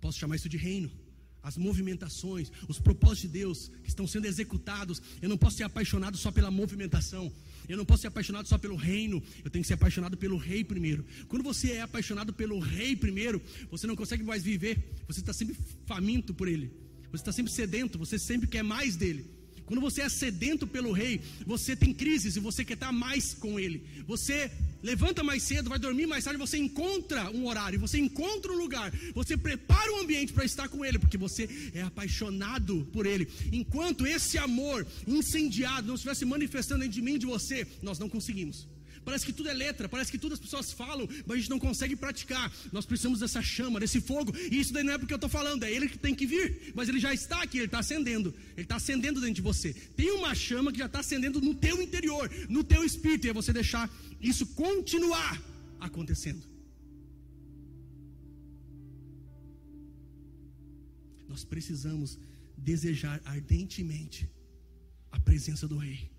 [0.00, 0.90] Posso chamar isso de reino.
[1.42, 5.00] as movimentações, os propósitos de Deus que estão sendo executados.
[5.22, 7.32] Eu não posso ser apaixonado só pela movimentação.
[7.70, 9.22] Eu não posso ser apaixonado só pelo reino.
[9.44, 11.04] Eu tenho que ser apaixonado pelo rei primeiro.
[11.28, 14.92] Quando você é apaixonado pelo rei primeiro, você não consegue mais viver.
[15.06, 15.56] Você está sempre
[15.86, 16.72] faminto por ele.
[17.10, 17.98] Você está sempre sedento.
[17.98, 19.39] Você sempre quer mais dele.
[19.70, 23.56] Quando você é sedento pelo rei, você tem crises e você quer estar mais com
[23.56, 23.84] ele.
[24.04, 24.50] Você
[24.82, 28.92] levanta mais cedo, vai dormir mais tarde, você encontra um horário, você encontra um lugar,
[29.14, 33.28] você prepara um ambiente para estar com ele, porque você é apaixonado por ele.
[33.52, 37.96] Enquanto esse amor incendiado não estiver se manifestando dentro de mim e de você, nós
[37.96, 38.66] não conseguimos.
[39.04, 41.58] Parece que tudo é letra, parece que tudo as pessoas falam, mas a gente não
[41.58, 42.52] consegue praticar.
[42.70, 44.32] Nós precisamos dessa chama, desse fogo.
[44.50, 46.72] E isso daí não é porque eu estou falando, é ele que tem que vir.
[46.74, 48.34] Mas ele já está aqui, ele está acendendo.
[48.52, 49.72] Ele está acendendo dentro de você.
[49.72, 53.26] Tem uma chama que já está acendendo no teu interior, no teu espírito.
[53.26, 55.42] E é você deixar isso continuar
[55.80, 56.46] acontecendo.
[61.26, 62.18] Nós precisamos
[62.56, 64.28] desejar ardentemente
[65.10, 66.10] a presença do Rei.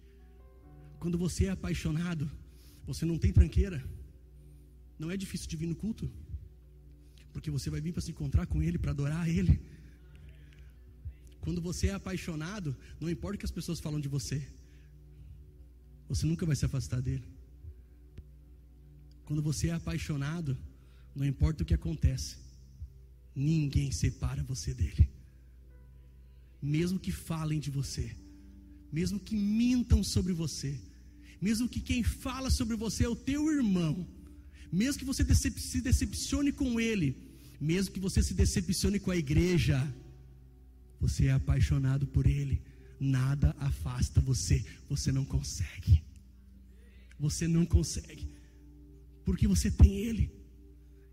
[1.00, 2.30] Quando você é apaixonado,
[2.86, 3.84] você não tem tranqueira.
[4.98, 6.12] Não é difícil de vir no culto.
[7.34, 9.60] Porque você vai vir para se encontrar com Ele, para adorar Ele.
[11.40, 14.48] Quando você é apaixonado, não importa o que as pessoas falam de você,
[16.08, 17.24] você nunca vai se afastar dele.
[19.26, 20.58] Quando você é apaixonado,
[21.16, 22.38] não importa o que acontece,
[23.34, 25.10] ninguém separa você dele.
[26.62, 28.16] Mesmo que falem de você,
[28.92, 30.80] mesmo que mintam sobre você,
[31.42, 34.08] mesmo que quem fala sobre você é o teu irmão,
[34.72, 37.18] mesmo que você se decepcione com ele,
[37.60, 39.92] mesmo que você se decepcione com a igreja,
[41.00, 42.62] você é apaixonado por ele,
[43.00, 46.02] nada afasta você, você não consegue.
[47.20, 48.28] Você não consegue,
[49.24, 50.32] porque você tem ele.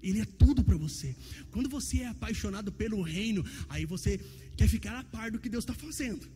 [0.02, 1.14] Ele é tudo para você.
[1.50, 4.18] Quando você é apaixonado pelo reino, aí você
[4.56, 6.26] quer ficar a par do que Deus está fazendo.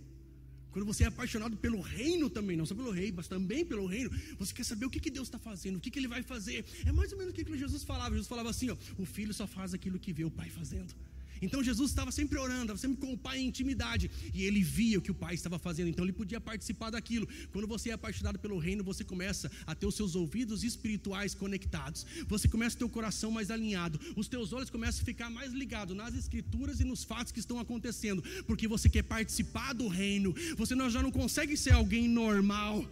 [0.73, 4.11] Quando você é apaixonado pelo reino também, não só pelo rei, mas também pelo reino,
[4.39, 6.65] você quer saber o que, que Deus está fazendo, o que, que Ele vai fazer.
[6.87, 8.11] É mais ou menos o que Jesus falava.
[8.11, 10.95] Jesus falava assim: ó, o filho só faz aquilo que vê o pai fazendo.
[11.43, 14.99] Então Jesus estava sempre orando, estava sempre com o Pai em intimidade, e ele via
[14.99, 17.29] o que o Pai estava fazendo, então ele podia participar daquilo.
[17.51, 22.07] Quando você é apaixonado pelo reino, você começa a ter os seus ouvidos espirituais conectados,
[22.29, 25.53] você começa a ter o coração mais alinhado, os teus olhos começam a ficar mais
[25.53, 30.35] ligados nas escrituras e nos fatos que estão acontecendo, porque você quer participar do reino,
[30.57, 32.85] você já não consegue ser alguém normal,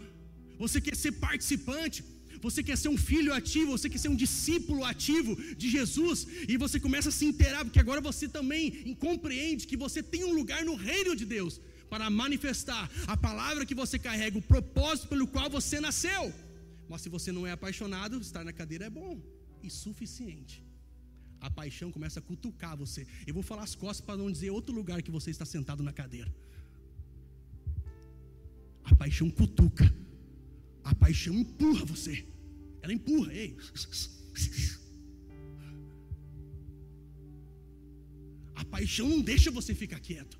[0.58, 2.04] você quer ser participante
[2.40, 6.56] você quer ser um filho ativo, você quer ser um discípulo ativo de Jesus, e
[6.56, 10.64] você começa a se inteirar, porque agora você também compreende que você tem um lugar
[10.64, 15.50] no reino de Deus para manifestar a palavra que você carrega, o propósito pelo qual
[15.50, 16.32] você nasceu.
[16.88, 19.20] Mas se você não é apaixonado, estar na cadeira é bom
[19.62, 20.64] e suficiente.
[21.40, 23.06] A paixão começa a cutucar você.
[23.26, 25.92] Eu vou falar as costas para não dizer outro lugar que você está sentado na
[25.92, 26.32] cadeira.
[28.84, 29.86] A paixão cutuca.
[30.90, 32.26] A paixão empurra você.
[32.82, 33.56] Ela empurra, ei.
[38.56, 40.36] A paixão não deixa você ficar quieto.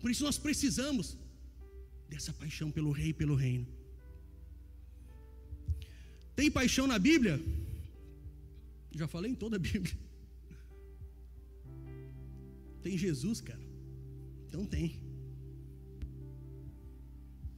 [0.00, 1.16] Por isso nós precisamos
[2.08, 3.66] dessa paixão pelo rei e pelo reino.
[6.34, 7.40] Tem paixão na Bíblia?
[8.92, 9.96] Já falei em toda a Bíblia.
[12.82, 13.64] Tem Jesus, cara.
[14.48, 15.05] Então tem.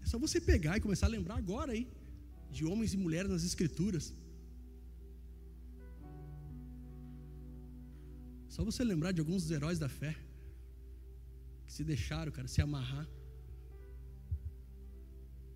[0.09, 1.87] É só você pegar e começar a lembrar agora aí
[2.51, 4.15] de homens e mulheres nas Escrituras.
[8.49, 10.17] Só você lembrar de alguns dos heróis da fé
[11.67, 13.07] que se deixaram, cara, se amarrar,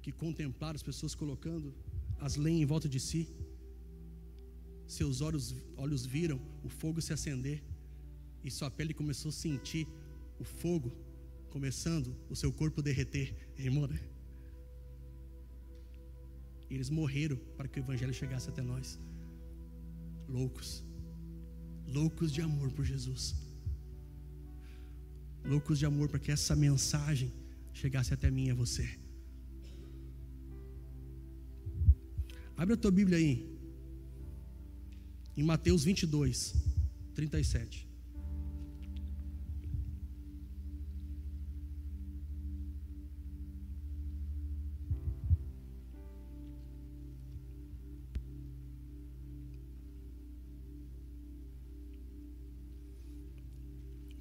[0.03, 1.75] que contemplaram as pessoas colocando
[2.21, 3.23] as lenhas em volta de si.
[4.87, 7.65] Seus olhos, olhos viram o fogo se acender
[8.45, 9.89] e sua pele começou a sentir
[10.39, 10.93] o fogo
[11.49, 13.35] começando o seu corpo derreter.
[13.57, 14.12] Irmão, né?
[16.75, 18.99] Eles morreram para que o Evangelho chegasse até nós.
[20.27, 20.83] Loucos.
[21.87, 23.35] Loucos de amor por Jesus.
[25.45, 27.31] Loucos de amor para que essa mensagem
[27.75, 28.89] chegasse até mim e a você.
[32.57, 33.35] Abre a tua Bíblia aí.
[35.37, 36.55] Em Mateus 22,
[37.15, 37.92] 37.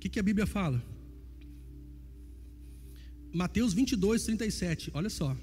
[0.01, 0.83] Que, que a Bíblia fala?
[3.31, 5.37] Mateus 22, 37, olha só.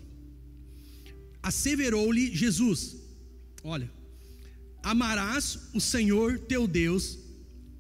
[1.41, 2.97] Asseverou-lhe Jesus:
[3.63, 3.89] Olha,
[4.83, 7.19] amarás o Senhor teu Deus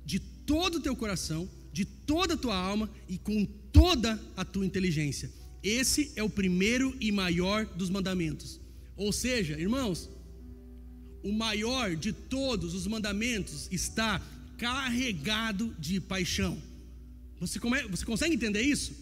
[0.05, 4.64] de todo o teu coração, de toda a tua alma e com toda a tua
[4.64, 5.31] inteligência.
[5.62, 8.61] Esse é o primeiro e maior dos mandamentos.
[8.97, 10.09] Ou seja, irmãos,
[11.24, 14.22] o maior de todos os mandamentos está
[14.57, 16.67] carregado de paixão.
[17.41, 18.93] Você, come, você consegue entender isso?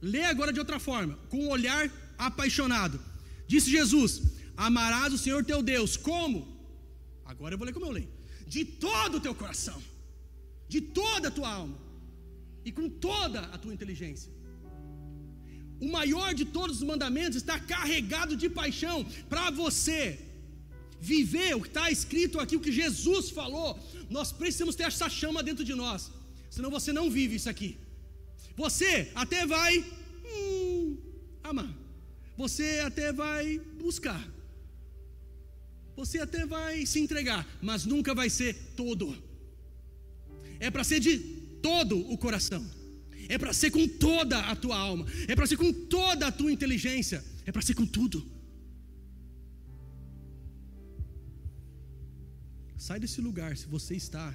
[0.00, 3.00] Lê agora de outra forma, com um olhar apaixonado.
[3.46, 4.22] Disse Jesus:
[4.56, 6.38] Amarás o Senhor teu Deus, como?
[7.24, 8.10] Agora eu vou ler como eu leio:
[8.46, 9.80] de todo o teu coração,
[10.68, 11.78] de toda a tua alma
[12.64, 14.30] e com toda a tua inteligência.
[15.80, 20.02] O maior de todos os mandamentos está carregado de paixão para você
[21.00, 23.78] viver o que está escrito aqui, o que Jesus falou.
[24.10, 26.10] Nós precisamos ter essa chama dentro de nós,
[26.50, 27.78] senão você não vive isso aqui.
[28.56, 29.84] Você até vai
[30.24, 30.96] hum,
[31.42, 31.72] amar,
[32.36, 34.22] você até vai buscar,
[35.96, 39.16] você até vai se entregar, mas nunca vai ser todo.
[40.60, 41.18] É para ser de
[41.62, 42.64] todo o coração,
[43.28, 46.50] é para ser com toda a tua alma, é para ser com toda a tua
[46.50, 48.38] inteligência, é para ser com tudo.
[52.76, 54.34] Sai desse lugar se você está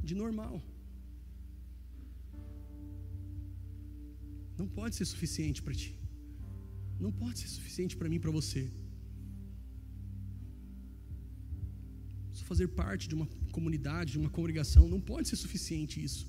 [0.00, 0.62] de normal.
[4.58, 5.90] Não pode ser suficiente para ti.
[7.04, 8.62] Não pode ser suficiente para mim para você.
[12.32, 16.26] Só fazer parte de uma comunidade, de uma congregação, não pode ser suficiente isso.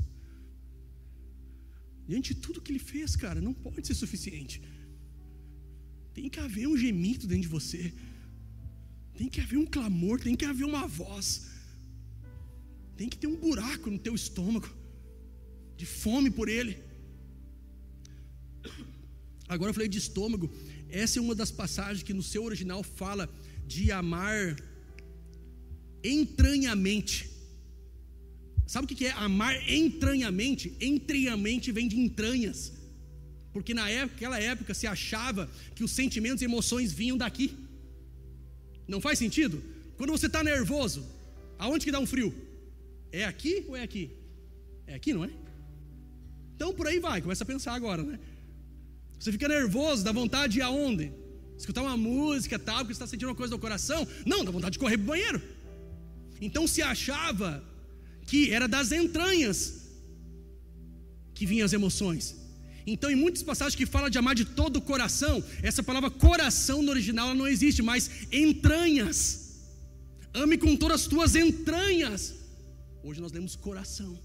[2.09, 4.61] Diante de tudo que ele fez, cara, não pode ser suficiente.
[6.13, 7.93] Tem que haver um gemido dentro de você.
[9.17, 11.27] Tem que haver um clamor, tem que haver uma voz.
[12.97, 14.69] Tem que ter um buraco no teu estômago
[15.77, 16.88] de fome por ele.
[19.49, 20.49] Agora eu falei de estômago.
[20.89, 23.27] Essa é uma das passagens que no seu original fala
[23.65, 24.55] de amar
[26.03, 27.29] entranhamente.
[28.67, 30.75] Sabe o que é amar entranhamente?
[30.79, 32.71] Entranhamente vem de entranhas.
[33.51, 37.57] Porque naquela época se achava que os sentimentos e emoções vinham daqui.
[38.87, 39.61] Não faz sentido?
[39.97, 41.03] Quando você está nervoso,
[41.57, 42.33] aonde que dá um frio?
[43.11, 44.11] É aqui ou é aqui?
[44.85, 45.31] É aqui, não é?
[46.55, 48.19] Então por aí vai, começa a pensar agora, né?
[49.19, 51.11] Você fica nervoso, dá vontade de ir aonde?
[51.57, 54.07] Escutar uma música tal, porque você está sentindo uma coisa no coração?
[54.25, 55.41] Não, dá vontade de correr para o banheiro.
[56.39, 57.61] Então se achava
[58.25, 59.89] que era das entranhas
[61.33, 62.35] que vinham as emoções.
[62.87, 66.81] Então, em muitas passagens que fala de amar de todo o coração, essa palavra coração
[66.81, 69.59] no original não existe, mas entranhas.
[70.33, 72.35] Ame com todas as tuas entranhas.
[73.03, 74.17] Hoje nós lemos coração.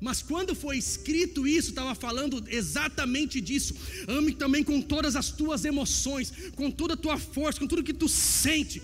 [0.00, 3.74] Mas quando foi escrito isso, estava falando exatamente disso.
[4.06, 7.94] Ame também com todas as tuas emoções, com toda a tua força, com tudo que
[7.94, 8.82] tu sente,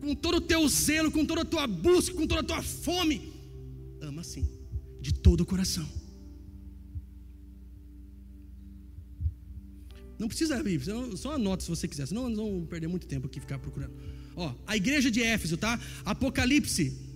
[0.00, 3.32] com todo o teu zelo, com toda a tua busca, com toda a tua fome.
[4.00, 4.48] Ama sim,
[5.00, 5.88] de todo o coração.
[10.18, 10.80] Não precisa abrir,
[11.16, 13.94] só anota se você quiser, senão nós vamos perder muito tempo aqui ficar procurando.
[14.34, 15.80] Ó, a igreja de Éfeso, tá?
[16.04, 17.07] Apocalipse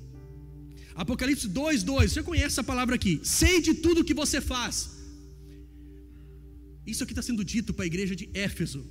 [0.95, 2.13] Apocalipse 2, 2.
[2.13, 3.21] Você conhece essa palavra aqui?
[3.25, 4.91] Sei de tudo que você faz.
[6.87, 8.85] Isso aqui está sendo dito para a igreja de Éfeso.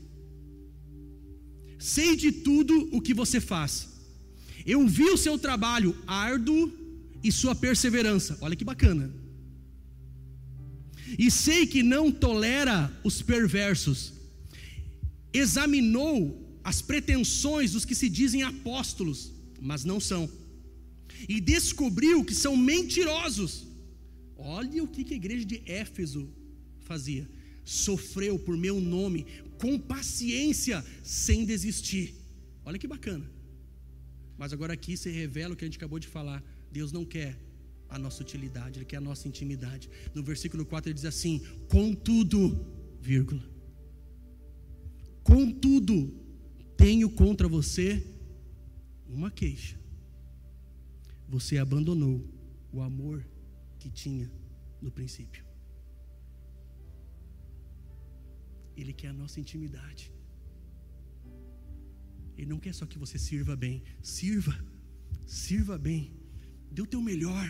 [1.77, 3.89] Sei de tudo o que você faz.
[4.65, 6.71] Eu vi o seu trabalho árduo
[7.23, 8.37] e sua perseverança.
[8.41, 9.11] Olha que bacana.
[11.17, 14.13] E sei que não tolera os perversos.
[15.33, 20.29] Examinou as pretensões dos que se dizem apóstolos, mas não são
[21.27, 23.67] e descobriu que são mentirosos.
[24.37, 26.29] Olha o que a igreja de Éfeso
[26.79, 27.29] fazia.
[27.63, 29.25] Sofreu por meu nome,
[29.57, 32.15] com paciência, sem desistir.
[32.65, 33.29] Olha que bacana.
[34.37, 36.43] Mas agora aqui se revela o que a gente acabou de falar.
[36.71, 37.37] Deus não quer
[37.87, 39.89] a nossa utilidade, Ele quer a nossa intimidade.
[40.15, 42.65] No versículo 4 ele diz assim: Contudo,
[42.99, 43.43] vírgula.
[45.23, 46.11] Contudo,
[46.75, 48.03] tenho contra você
[49.07, 49.80] uma queixa
[51.31, 52.17] você abandonou
[52.73, 53.25] o amor
[53.79, 54.29] que tinha
[54.81, 55.43] no princípio.
[58.75, 60.11] Ele quer a nossa intimidade.
[62.37, 64.55] Ele não quer só que você sirva bem, sirva,
[65.25, 66.01] sirva bem,
[66.69, 67.47] dê o teu melhor,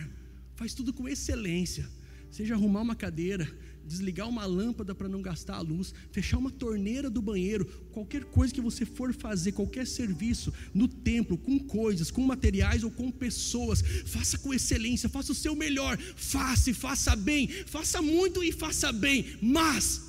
[0.54, 1.84] faz tudo com excelência.
[2.32, 3.46] Seja arrumar uma cadeira,
[3.84, 8.54] desligar uma lâmpada para não gastar a luz, fechar uma torneira do banheiro, qualquer coisa
[8.54, 13.82] que você for fazer, qualquer serviço no templo, com coisas, com materiais ou com pessoas,
[14.06, 18.90] faça com excelência, faça o seu melhor, faça e faça bem, faça muito e faça
[18.90, 20.00] bem, mas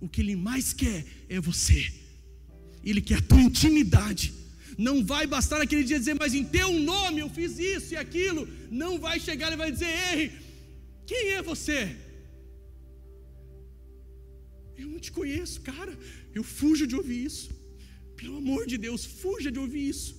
[0.00, 1.92] o que ele mais quer é você,
[2.82, 4.34] ele quer a tua intimidade.
[4.76, 8.48] Não vai bastar naquele dia dizer, mas em teu nome eu fiz isso e aquilo.
[8.70, 10.32] Não vai chegar e vai dizer, ei,
[11.06, 11.96] quem é você?
[14.76, 15.96] Eu não te conheço, cara.
[16.34, 17.50] Eu fujo de ouvir isso.
[18.16, 20.12] Pelo amor de Deus, fuja de ouvir isso.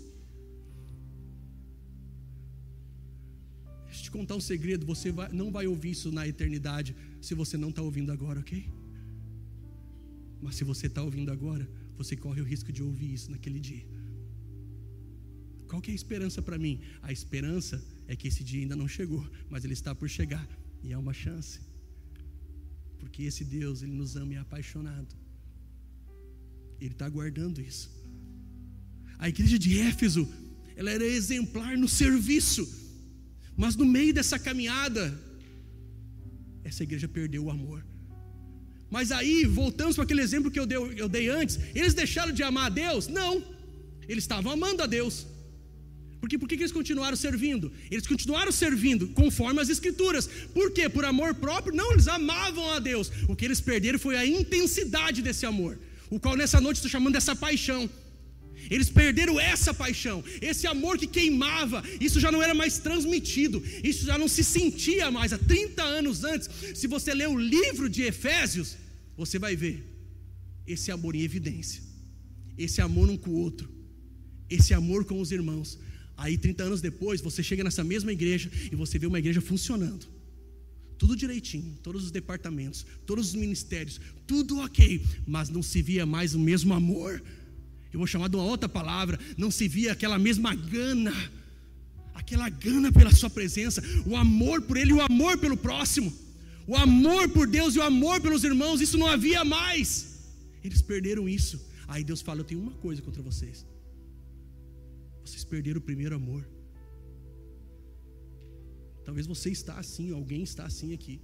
[3.85, 7.33] Deixa eu te contar um segredo: você vai, não vai ouvir isso na eternidade se
[7.33, 8.65] você não está ouvindo agora, ok?
[10.41, 11.65] Mas se você está ouvindo agora,
[11.95, 13.85] você corre o risco de ouvir isso naquele dia.
[15.67, 16.81] Qual que é a esperança para mim?
[17.01, 20.45] A esperança é que esse dia ainda não chegou, mas ele está por chegar
[20.83, 21.59] e há uma chance.
[22.99, 25.15] Porque esse Deus, ele nos ama e é apaixonado.
[26.79, 27.89] Ele está guardando isso.
[29.17, 30.27] A igreja de Éfeso,
[30.75, 32.63] ela era exemplar no serviço,
[33.55, 35.03] mas no meio dessa caminhada,
[36.63, 37.85] essa igreja perdeu o amor.
[38.89, 42.43] Mas aí, voltamos para aquele exemplo que eu dei, eu dei antes, eles deixaram de
[42.43, 43.07] amar a Deus?
[43.07, 43.43] Não,
[44.07, 45.25] eles estavam amando a Deus.
[46.23, 47.69] Porque por que eles continuaram servindo?
[47.91, 50.25] Eles continuaram servindo conforme as escrituras.
[50.53, 50.87] Por quê?
[50.87, 51.75] Por amor próprio?
[51.75, 53.11] Não, eles amavam a Deus.
[53.27, 55.77] O que eles perderam foi a intensidade desse amor,
[56.09, 57.89] o qual nessa noite estou chamando dessa paixão.
[58.71, 64.05] Eles perderam essa paixão, esse amor que queimava, isso já não era mais transmitido, isso
[64.05, 65.33] já não se sentia mais.
[65.33, 68.77] Há 30 anos antes, se você ler o livro de Efésios,
[69.17, 69.83] você vai ver
[70.65, 71.83] esse amor em evidência,
[72.57, 73.69] esse amor um com o outro,
[74.49, 75.77] esse amor com os irmãos.
[76.15, 80.05] Aí, 30 anos depois, você chega nessa mesma igreja e você vê uma igreja funcionando.
[80.97, 86.33] Tudo direitinho, todos os departamentos, todos os ministérios, tudo ok, mas não se via mais
[86.35, 87.21] o mesmo amor.
[87.91, 91.13] Eu vou chamar de uma outra palavra, não se via aquela mesma gana,
[92.13, 96.13] aquela gana pela sua presença, o amor por ele e o amor pelo próximo,
[96.65, 100.21] o amor por Deus e o amor pelos irmãos, isso não havia mais.
[100.63, 101.59] Eles perderam isso.
[101.87, 103.65] Aí Deus fala: Eu tenho uma coisa contra vocês
[105.23, 106.47] vocês perderam o primeiro amor.
[109.05, 111.21] Talvez você está assim, alguém está assim aqui.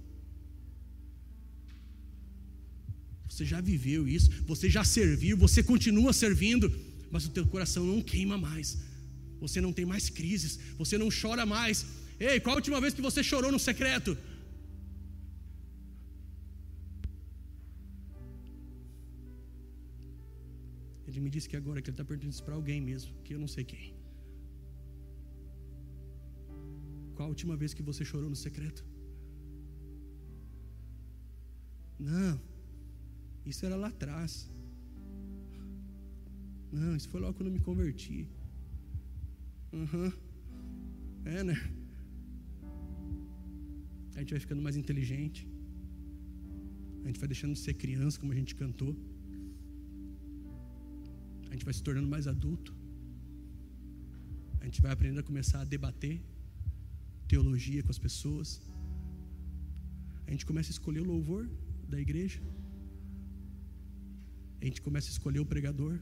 [3.28, 6.70] Você já viveu isso, você já serviu, você continua servindo,
[7.10, 8.78] mas o teu coração não queima mais.
[9.40, 11.86] Você não tem mais crises, você não chora mais.
[12.18, 14.16] Ei, qual a última vez que você chorou no secreto?
[21.10, 23.40] Ele me disse que agora que ele está perguntando isso para alguém mesmo, que eu
[23.44, 23.86] não sei quem.
[27.14, 28.82] Qual a última vez que você chorou no secreto?
[31.98, 32.40] Não,
[33.44, 34.32] isso era lá atrás.
[36.80, 38.28] Não, isso foi logo quando eu me converti.
[39.72, 40.12] Uhum.
[41.24, 41.56] É, né?
[44.14, 45.40] A gente vai ficando mais inteligente.
[47.02, 48.94] A gente vai deixando de ser criança, como a gente cantou.
[51.50, 52.72] A gente vai se tornando mais adulto.
[54.60, 56.16] A gente vai aprendendo a começar a debater
[57.32, 58.48] teologia com as pessoas.
[60.26, 61.42] A gente começa a escolher o louvor
[61.92, 62.40] da igreja.
[64.60, 65.94] A gente começa a escolher o pregador.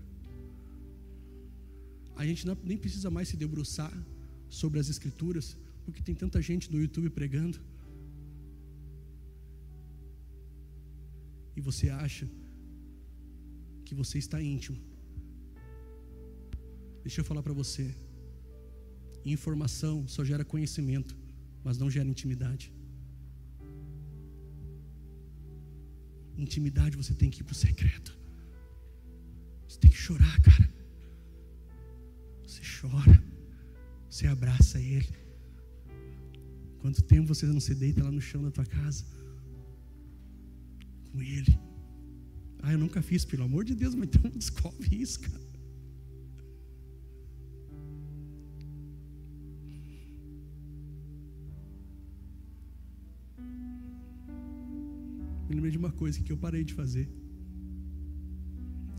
[2.21, 3.93] A gente não, nem precisa mais se debruçar
[4.61, 7.59] sobre as escrituras, porque tem tanta gente no YouTube pregando.
[11.57, 12.27] E você acha
[13.85, 14.79] que você está íntimo.
[17.09, 17.85] Deixa eu falar para você.
[19.25, 21.17] Informação só gera conhecimento,
[21.65, 22.71] mas não gera intimidade.
[26.37, 28.13] Intimidade você tem que ir para o secreto.
[29.67, 30.71] Você tem que chorar, cara.
[32.47, 33.25] Você chora.
[34.11, 35.09] Você abraça Ele.
[36.81, 39.07] Quanto tempo você não se deita lá no chão da tua casa?
[41.11, 41.59] Com Ele.
[42.63, 45.48] Ah, eu nunca fiz, pelo amor de Deus, mas então descobre isso, cara.
[55.69, 57.09] Lembrei de uma coisa que eu parei de fazer.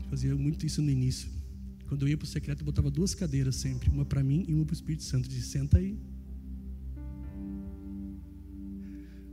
[0.08, 1.28] Fazia muito isso no início.
[1.88, 4.54] Quando eu ia para o secreto, eu botava duas cadeiras sempre, uma para mim e
[4.54, 5.28] uma para o Espírito Santo.
[5.28, 5.98] Disse: senta aí.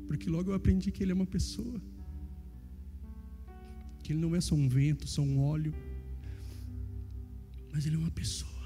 [0.07, 1.79] Porque logo eu aprendi que ele é uma pessoa.
[4.03, 5.73] Que ele não é só um vento, só um óleo.
[7.71, 8.56] Mas ele é uma pessoa.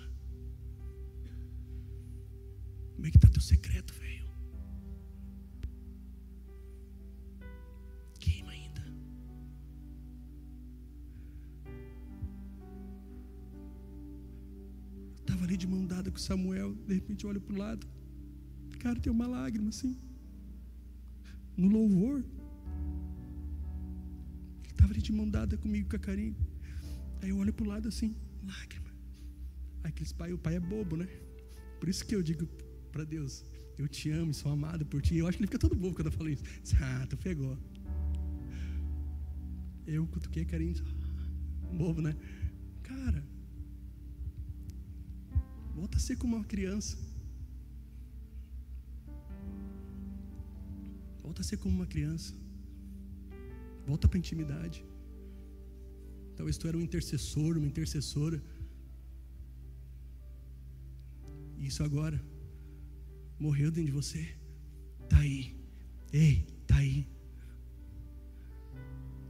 [16.32, 17.86] Samuel, de repente olha para o lado,
[18.80, 19.98] cara, tem uma lágrima assim,
[21.58, 22.24] no louvor.
[24.64, 26.14] Ele estava de mão dada comigo, com a.
[27.22, 28.16] Aí eu olho para o lado assim,
[28.46, 28.90] lágrima.
[29.84, 31.08] Aqueles pai, o pai é bobo, né?
[31.82, 32.48] Por isso que eu digo
[32.94, 33.44] para Deus,
[33.78, 35.18] eu te amo e sou amado por ti.
[35.18, 36.44] Eu acho que ele fica todo bobo quando eu falo isso.
[36.82, 37.58] Ah, tu pegou.
[39.86, 40.76] Eu cutuquei carinho,
[41.74, 42.16] bobo, né?
[42.84, 43.22] Cara,
[45.82, 46.96] volta a ser como uma criança.
[51.24, 52.36] Volta a ser como uma criança.
[53.88, 54.86] Volta para a intimidade.
[56.36, 58.40] Talvez tu era um intercessor, uma intercessora.
[61.58, 62.24] Isso agora
[63.40, 64.24] morreu dentro de você.
[65.10, 65.56] Tá aí.
[66.14, 67.08] Ei, tá aí.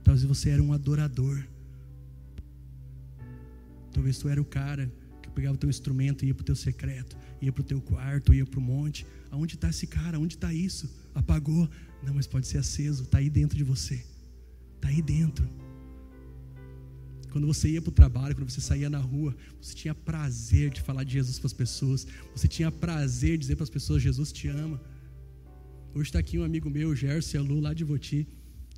[0.03, 1.37] Talvez você era um adorador.
[3.93, 4.91] Talvez tu era o cara
[5.22, 7.82] que pegava o teu instrumento e ia para o teu secreto, ia para o teu
[7.82, 9.05] quarto, ia para o monte.
[9.30, 10.19] Aonde está esse cara?
[10.19, 10.89] Onde está isso?
[11.13, 11.69] Apagou?
[12.03, 13.03] Não, mas pode ser aceso.
[13.03, 14.03] Está aí dentro de você.
[14.76, 15.47] Está aí dentro.
[17.32, 20.82] Quando você ia para o trabalho, quando você saía na rua, você tinha prazer de
[20.82, 22.05] falar de Jesus para as pessoas.
[22.36, 24.82] Você tinha prazer de dizer para as pessoas: Jesus te ama.
[25.93, 28.28] Hoje está aqui um amigo meu, Gerson Alu, lá de Voti.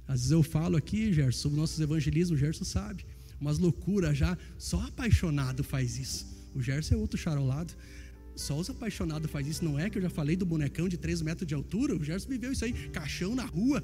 [0.07, 3.05] Às vezes eu falo aqui, Gerson, sobre nossos evangelismos, o Gerson sabe.
[3.39, 6.32] Umas loucuras já, só apaixonado faz isso.
[6.55, 7.73] O Gerson é outro charolado.
[8.35, 9.63] Só os apaixonados faz isso.
[9.63, 11.95] Não é que eu já falei do bonecão de 3 metros de altura?
[11.95, 13.83] O Gerson viveu isso aí, caixão na rua.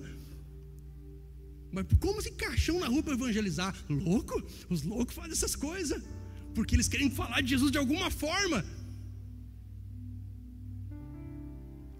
[1.71, 3.75] Mas como assim caixão na rua para evangelizar?
[3.87, 4.41] Louco?
[4.69, 6.01] Os loucos fazem essas coisas.
[6.55, 8.65] Porque eles querem falar de Jesus de alguma forma.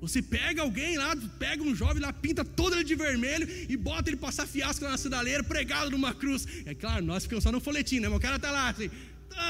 [0.01, 4.09] Você pega alguém lá, pega um jovem lá, pinta todo ele de vermelho e bota
[4.09, 6.47] ele passar fiasco na sinaleira, pregado numa cruz.
[6.65, 8.07] É claro, nós ficamos só no folhetim, né?
[8.07, 8.89] Mas o cara tá lá assim,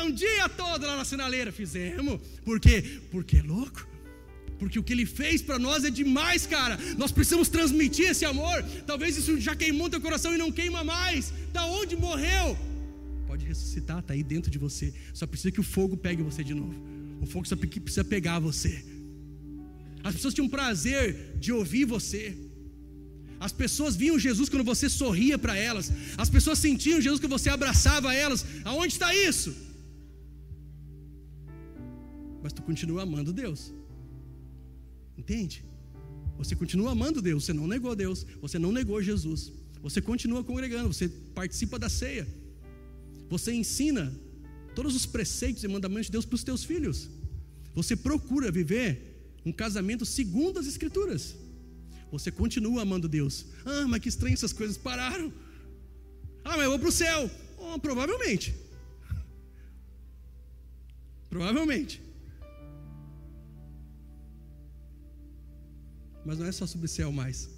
[0.04, 1.52] um dia todo lá na sinaleira.
[1.52, 2.20] Fizemos.
[2.44, 3.02] Por quê?
[3.12, 3.88] Porque é louco.
[4.58, 6.78] Porque o que ele fez para nós é demais, cara.
[6.98, 8.62] Nós precisamos transmitir esse amor.
[8.86, 11.34] Talvez isso já queimou teu coração e não queima mais.
[11.54, 12.58] Da onde morreu?
[13.26, 14.94] Pode ressuscitar, tá aí dentro de você.
[15.14, 16.76] Só precisa que o fogo pegue você de novo.
[17.22, 18.84] O fogo só precisa pegar você.
[20.04, 22.36] As pessoas tinham prazer de ouvir você.
[23.40, 25.92] As pessoas viam Jesus quando você sorria para elas.
[26.18, 28.46] As pessoas sentiam Jesus quando você abraçava elas.
[28.66, 29.56] Aonde está isso?
[32.42, 33.74] Mas tu continua amando Deus.
[35.18, 35.64] Entende?
[36.38, 39.52] Você continua amando Deus, você não negou Deus, você não negou Jesus.
[39.82, 42.28] Você continua congregando, você participa da ceia.
[43.30, 44.14] Você ensina
[44.74, 47.10] todos os preceitos e mandamentos de Deus para os teus filhos.
[47.76, 51.36] Você procura viver um casamento segundo as Escrituras.
[52.12, 53.46] Você continua amando Deus.
[53.66, 55.32] Ah, mas que estranho essas coisas pararam.
[56.44, 57.30] Ah, mas eu vou para o céu.
[57.58, 58.56] Oh, provavelmente.
[61.30, 62.02] Provavelmente.
[66.26, 67.50] Mas não é só sobre o céu mais.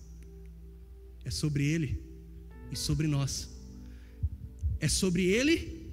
[1.23, 2.01] É sobre Ele
[2.71, 3.49] e sobre nós.
[4.79, 5.89] É sobre Ele,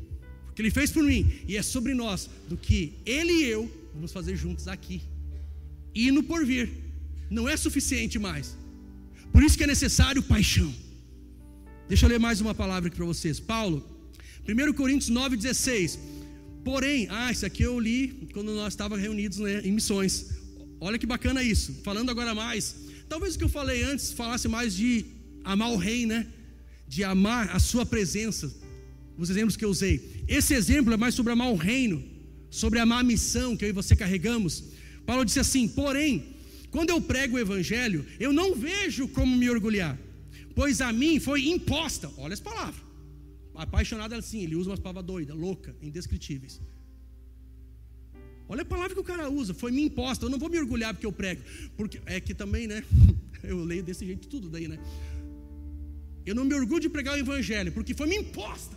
[0.51, 3.71] o que Ele fez por mim, e é sobre nós, do que Ele e eu
[3.99, 5.03] vamos fazer juntos aqui.
[5.95, 6.71] E no porvir.
[7.31, 8.57] Não é suficiente mais.
[9.33, 10.73] Por isso que é necessário paixão.
[11.89, 13.39] Deixa eu ler mais uma palavra aqui para vocês.
[13.39, 13.85] Paulo,
[14.49, 15.99] 1 Coríntios 9,16.
[16.64, 20.38] Porém, ah, isso aqui eu li quando nós estávamos reunidos né, em missões.
[20.81, 21.72] Olha que bacana isso.
[21.83, 22.74] Falando agora mais,
[23.09, 25.05] talvez o que eu falei antes falasse mais de
[25.45, 26.26] amar o rei, né?
[26.87, 28.53] De amar a sua presença.
[29.16, 30.24] Os exemplos que eu usei.
[30.29, 32.03] Esse exemplo é mais sobre amar o reino,
[32.51, 34.64] sobre amar a missão que eu e você carregamos.
[35.05, 36.37] Paulo disse assim: "Porém,
[36.70, 39.99] quando eu prego o evangelho, eu não vejo como me orgulhar,
[40.55, 42.11] pois a mim foi imposta".
[42.16, 42.89] Olha as palavras.
[43.55, 46.61] Apaixonado assim, ele usa umas palavras doidas, louca, indescritíveis.
[48.49, 50.25] Olha a palavra que o cara usa, foi me imposta.
[50.25, 51.43] Eu não vou me orgulhar porque eu prego.
[51.77, 52.83] Porque é que também, né?
[53.43, 54.79] Eu leio desse jeito tudo daí, né?
[56.27, 58.77] Eu não me orgulho de pregar o evangelho, porque foi me imposta.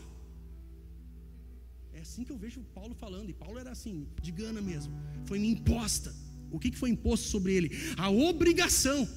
[1.93, 4.93] É assim que eu vejo Paulo falando, e Paulo era assim, de gana mesmo.
[5.25, 6.13] Foi me imposta.
[6.51, 7.71] O que foi imposto sobre ele?
[7.97, 9.09] A obrigação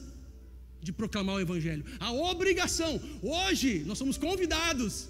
[0.81, 1.85] de proclamar o evangelho.
[2.01, 3.01] A obrigação.
[3.23, 5.09] Hoje nós somos convidados.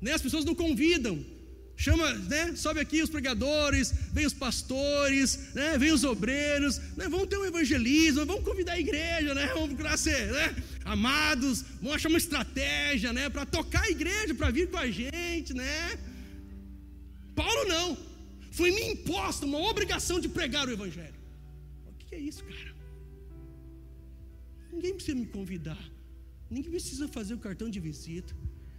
[0.00, 0.12] Né?
[0.12, 1.24] As pessoas não convidam.
[1.76, 2.56] Chama, né?
[2.56, 5.76] Sobe aqui os pregadores, vem os pastores, né?
[5.76, 7.06] Vem os obreiros, né?
[7.06, 9.46] Vamos ter um evangelismo, vamos convidar a igreja, né?
[9.48, 10.56] Vamos procurar ser, né?
[10.84, 13.28] Amados, vamos achar uma estratégia, né?
[13.28, 15.98] Para tocar a igreja, para vir com a gente, né?
[17.34, 17.98] Paulo não,
[18.50, 21.20] foi me imposta uma obrigação de pregar o evangelho.
[21.86, 22.74] O que é isso, cara?
[24.72, 25.90] Ninguém precisa me convidar,
[26.50, 28.34] ninguém precisa fazer o cartão de visita.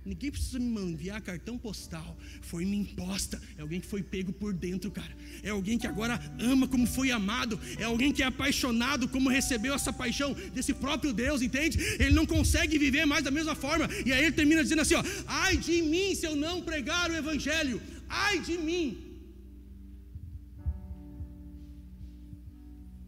[0.08, 2.18] Ninguém precisa me enviar cartão postal.
[2.42, 3.42] Foi me imposta.
[3.58, 5.14] É alguém que foi pego por dentro, cara.
[5.44, 7.60] É alguém que agora ama como foi amado.
[7.78, 11.78] É alguém que é apaixonado como recebeu essa paixão desse próprio Deus, entende?
[12.00, 13.90] Ele não consegue viver mais da mesma forma.
[14.06, 17.16] E aí ele termina dizendo assim: ó, ai de mim se eu não pregar o
[17.24, 17.82] evangelho.
[18.08, 18.86] Ai de mim.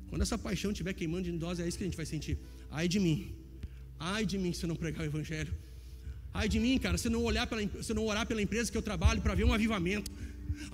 [0.09, 2.37] Quando essa paixão estiver queimando em nós, é isso que a gente vai sentir.
[2.69, 3.17] Ai de mim.
[3.97, 5.53] Ai de mim se eu não pregar o evangelho.
[6.39, 8.85] Ai de mim, cara, se não olhar pela, se não orar pela empresa que eu
[8.89, 10.09] trabalho para ver um avivamento.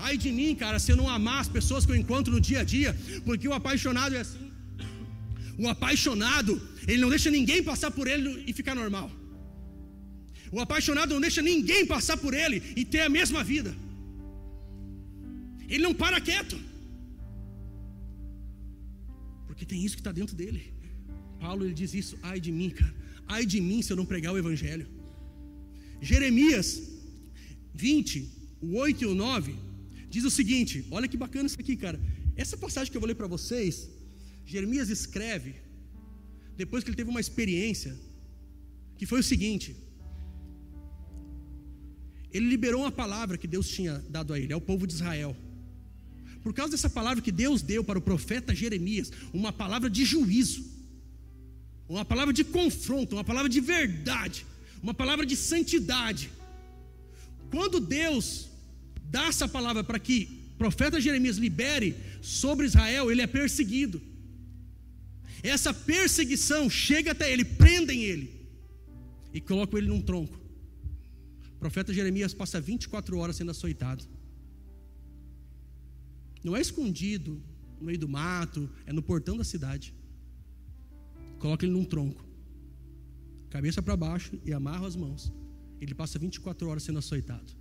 [0.07, 2.59] Ai de mim, cara, se eu não amar as pessoas que eu encontro no dia
[2.63, 2.91] a dia,
[3.27, 4.45] porque o apaixonado é assim.
[5.63, 6.53] O apaixonado,
[6.89, 9.07] ele não deixa ninguém passar por ele e ficar normal.
[10.55, 13.71] O apaixonado não deixa ninguém passar por ele e ter a mesma vida.
[15.73, 16.57] Ele não para quieto.
[19.47, 20.61] Porque tem isso que está dentro dele.
[21.39, 22.93] Paulo ele diz isso, ai de mim, cara.
[23.35, 24.87] Ai de mim se eu não pregar o evangelho.
[26.09, 26.67] Jeremias
[27.73, 28.29] 20,
[28.61, 29.55] o 8 e o 9,
[30.07, 31.99] diz o seguinte: olha que bacana isso aqui, cara.
[32.35, 33.89] Essa passagem que eu vou ler para vocês,
[34.45, 35.55] Jeremias escreve,
[36.55, 37.91] depois que ele teve uma experiência,
[38.97, 39.75] que foi o seguinte:
[42.31, 45.35] ele liberou uma palavra que Deus tinha dado a ele, ao povo de Israel.
[46.43, 50.63] Por causa dessa palavra que Deus deu para o profeta Jeremias, uma palavra de juízo,
[51.89, 54.45] uma palavra de confronto, uma palavra de verdade,
[54.81, 56.31] uma palavra de santidade.
[57.51, 58.49] Quando Deus
[59.03, 64.01] dá essa palavra para que o profeta Jeremias libere sobre Israel, ele é perseguido.
[65.43, 68.33] Essa perseguição chega até ele, prendem ele
[69.33, 70.39] e colocam ele num tronco.
[71.55, 74.03] O profeta Jeremias passa 24 horas sendo açoitado.
[76.43, 77.41] Não é escondido
[77.79, 79.93] no meio do mato, é no portão da cidade.
[81.39, 82.24] Coloca ele num tronco,
[83.55, 85.31] cabeça para baixo e amarra as mãos.
[85.79, 87.51] Ele passa 24 horas sendo açoitado.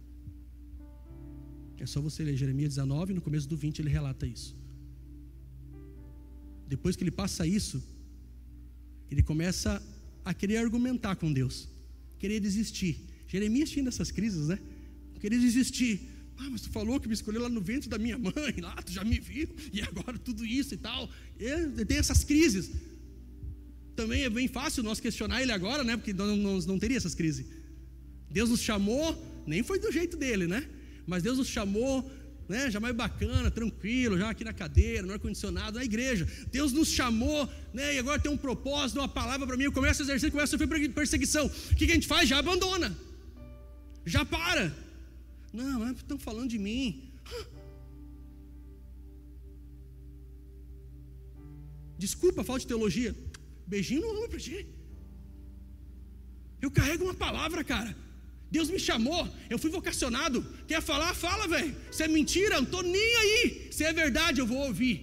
[1.78, 4.56] É só você ler Jeremias 19, no começo do 20 ele relata isso.
[6.66, 7.80] Depois que ele passa isso,
[9.08, 9.80] ele começa
[10.24, 11.68] a querer argumentar com Deus,
[12.18, 12.94] querer desistir.
[13.28, 14.58] Jeremias tinha essas crises, né?
[15.20, 15.94] Querer desistir.
[16.38, 18.90] Ah, mas tu falou que me escolheu lá no ventre da minha mãe, lá tu
[18.90, 21.08] já me viu, e agora tudo isso e tal.
[21.38, 22.72] Ele tem essas crises.
[23.96, 25.96] Também é bem fácil nós questionar ele agora, né?
[25.96, 27.46] Porque nós não, não teria essas crises.
[28.30, 30.68] Deus nos chamou, nem foi do jeito dele, né?
[31.06, 32.10] Mas Deus nos chamou
[32.48, 36.28] né, já mais bacana, tranquilo, já aqui na cadeira, no ar-condicionado, na igreja.
[36.50, 39.64] Deus nos chamou, né, e agora tem um propósito, uma palavra para mim.
[39.64, 41.46] Eu começo a exercer, começo a sofrer perseguição.
[41.46, 42.28] O que, a gente faz?
[42.28, 42.96] Já abandona,
[44.04, 44.74] já para.
[45.52, 47.10] Não, mas estão falando de mim.
[51.96, 53.14] Desculpa a falta de teologia.
[53.66, 54.66] Beijinho não amo para ti.
[56.60, 57.94] Eu carrego uma palavra, cara.
[58.50, 60.38] Deus me chamou, eu fui vocacionado.
[60.68, 61.12] Quer falar?
[61.14, 61.74] Fala, velho.
[61.90, 63.68] Se é mentira, não estou nem aí.
[63.76, 64.96] Se é verdade, eu vou ouvir.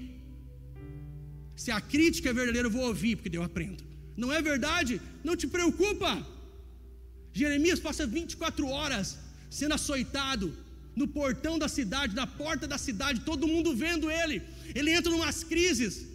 [1.56, 3.84] Se a crítica é verdadeira, eu vou ouvir, porque eu aprendo.
[4.16, 5.02] Não é verdade?
[5.24, 6.12] Não te preocupa.
[7.34, 9.18] Jeremias passa 24 horas
[9.50, 10.54] sendo açoitado
[10.96, 14.42] no portão da cidade, na porta da cidade, todo mundo vendo ele.
[14.74, 16.08] Ele entra em umas crises.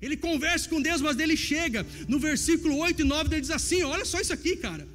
[0.00, 1.86] Ele conversa com Deus, mas ele chega.
[2.08, 4.86] No versículo 8 e 9, ele diz assim: Olha só isso aqui, cara.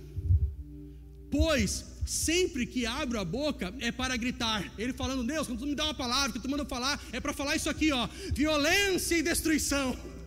[1.30, 4.70] Pois sempre que abro a boca é para gritar.
[4.78, 7.34] Ele falando, Deus, quando tu me dá uma palavra, que tu manda falar, é para
[7.34, 9.98] falar isso aqui, ó, violência e destruição.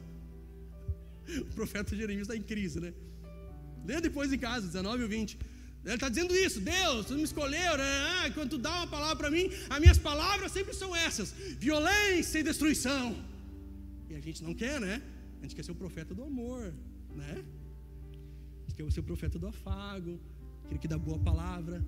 [1.41, 2.93] O profeta Jeremias está em crise, né?
[3.87, 5.39] Lê depois em casa, 19 e 20.
[5.85, 7.85] Ele está dizendo isso, Deus, tu me escolheu, né?
[8.11, 12.39] ah, quando tu dá uma palavra para mim, as minhas palavras sempre são essas: violência
[12.39, 13.17] e destruição.
[14.17, 15.03] A gente não quer, né?
[15.39, 16.73] A gente quer ser o profeta do amor,
[17.15, 17.45] né?
[18.61, 20.21] A gente quer ser o profeta do afago,
[20.65, 21.85] aquele que dá boa palavra,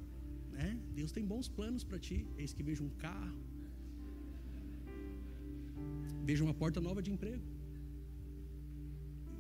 [0.53, 0.79] né?
[0.95, 2.27] Deus tem bons planos para ti.
[2.37, 3.39] Eis que vejo um carro,
[6.25, 7.43] vejo uma porta nova de emprego,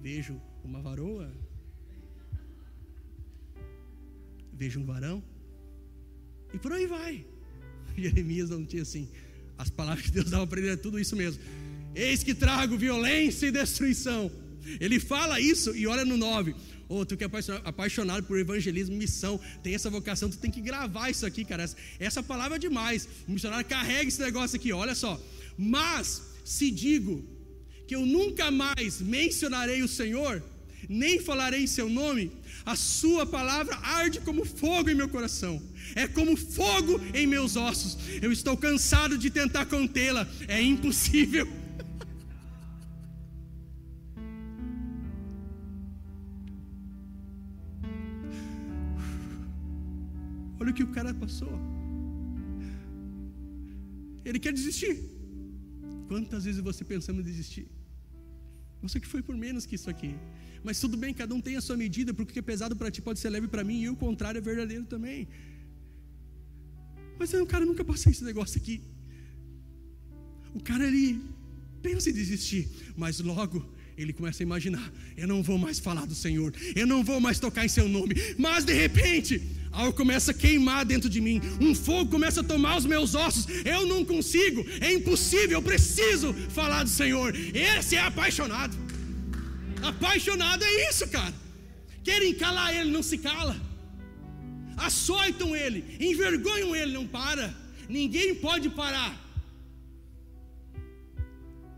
[0.01, 1.33] vejo uma varoa,
[4.53, 5.23] vejo um varão,
[6.55, 7.27] e por aí vai.
[7.97, 9.09] Jeremias não tinha assim.
[9.59, 11.43] As palavras que Deus dava para ele é tudo isso mesmo.
[11.97, 14.31] Eis que trago violência e destruição.
[14.79, 16.55] Ele fala isso e olha no 9.
[16.89, 17.29] Ou oh, tu que é
[17.65, 21.69] apaixonado por evangelismo, missão, tem essa vocação, tu tem que gravar isso aqui, cara.
[21.99, 23.09] Essa palavra é demais.
[23.27, 25.21] O missionário carrega esse negócio aqui, olha só.
[25.57, 27.25] Mas se digo
[27.89, 30.43] que eu nunca mais mencionarei o Senhor,
[30.89, 32.31] nem falarei seu nome,
[32.65, 35.61] a sua palavra arde como fogo em meu coração,
[35.95, 37.97] é como fogo em meus ossos.
[38.21, 41.66] Eu estou cansado de tentar contê-la, é impossível.
[50.77, 51.55] Que o cara passou.
[54.29, 54.95] Ele quer desistir.
[56.09, 57.67] Quantas vezes você pensando em desistir?
[58.83, 60.13] Você que foi por menos que isso aqui.
[60.67, 62.91] Mas tudo bem, cada um tem a sua medida, porque o que é pesado para
[62.95, 65.29] ti pode ser leve para mim, e o contrário é verdadeiro também.
[67.19, 68.77] Mas o cara nunca passei esse negócio aqui.
[70.59, 71.23] O cara ele
[71.87, 72.63] pensa em desistir,
[72.97, 73.59] mas logo
[73.97, 77.39] ele começa a imaginar: eu não vou mais falar do Senhor, eu não vou mais
[77.39, 79.43] tocar em seu nome, mas de repente
[79.73, 83.47] algo começa a queimar dentro de mim, um fogo começa a tomar os meus ossos.
[83.65, 87.35] Eu não consigo, é impossível, eu preciso falar do Senhor.
[87.37, 88.77] Esse é apaixonado.
[89.83, 91.35] Apaixonado é isso, cara.
[92.03, 93.57] Querem calar ele, não se cala.
[94.77, 97.55] Açoitam ele, envergonham ele, não para.
[97.89, 99.13] Ninguém pode parar.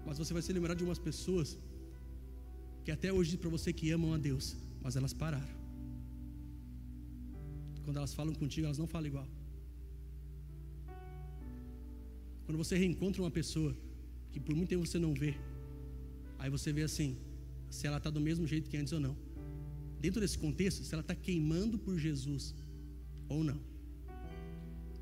[0.06, 1.56] Mas você vai se lembrar de umas pessoas
[2.88, 5.54] que até hoje para você que amam a Deus, mas elas pararam.
[7.84, 9.28] Quando elas falam contigo, elas não falam igual.
[12.46, 13.76] Quando você reencontra uma pessoa
[14.32, 15.34] que por muito tempo você não vê,
[16.38, 17.18] aí você vê assim,
[17.68, 19.14] se ela está do mesmo jeito que antes ou não.
[20.00, 22.54] Dentro desse contexto, se ela está queimando por Jesus
[23.28, 23.60] ou não.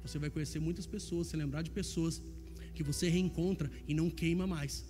[0.03, 2.20] Você vai conhecer muitas pessoas, se lembrar de pessoas
[2.74, 4.84] que você reencontra e não queima mais,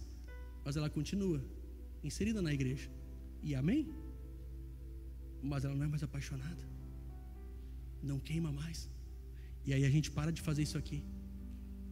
[0.64, 1.44] mas ela continua
[2.06, 2.88] inserida na igreja.
[3.42, 3.82] E amém?
[5.42, 6.76] Mas ela não é mais apaixonada
[8.10, 8.88] não queima mais.
[9.64, 11.02] E aí a gente para de fazer isso aqui.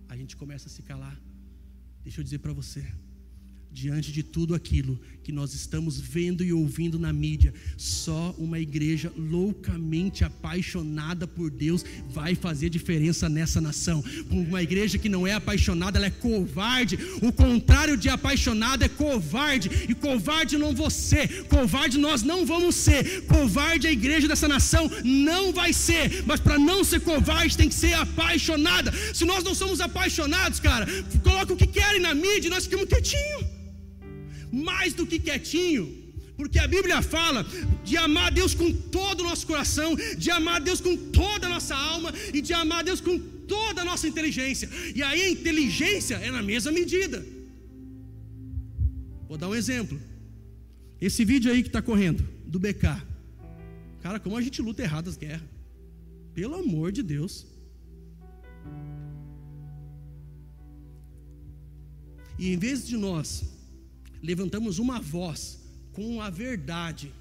[0.08, 1.16] A gente começa a se calar.
[2.02, 2.84] Deixa eu dizer para você,
[3.74, 9.10] diante de tudo aquilo que nós estamos vendo e ouvindo na mídia, só uma igreja
[9.16, 14.04] loucamente apaixonada por Deus vai fazer diferença nessa nação.
[14.30, 16.98] Uma igreja que não é apaixonada, ela é covarde.
[17.22, 23.22] O contrário de apaixonada é covarde, e covarde não você, covarde nós não vamos ser.
[23.22, 27.74] Covarde a igreja dessa nação não vai ser, mas para não ser covarde tem que
[27.74, 28.92] ser apaixonada.
[29.14, 30.86] Se nós não somos apaixonados, cara,
[31.22, 33.43] coloca o que querem na mídia e nós ficamos quietinhos
[34.54, 36.04] mais do que quietinho,
[36.36, 37.46] porque a Bíblia fala
[37.84, 41.74] de amar Deus com todo o nosso coração, de amar Deus com toda a nossa
[41.74, 44.68] alma e de amar Deus com toda a nossa inteligência.
[44.94, 47.24] E aí a inteligência é na mesma medida.
[49.28, 50.00] Vou dar um exemplo.
[51.00, 53.02] Esse vídeo aí que está correndo, do BK.
[54.02, 55.48] Cara, como a gente luta errado as guerras.
[56.34, 57.46] Pelo amor de Deus.
[62.38, 63.53] E em vez de nós
[64.24, 65.58] levantamos uma voz
[65.92, 67.12] com a verdade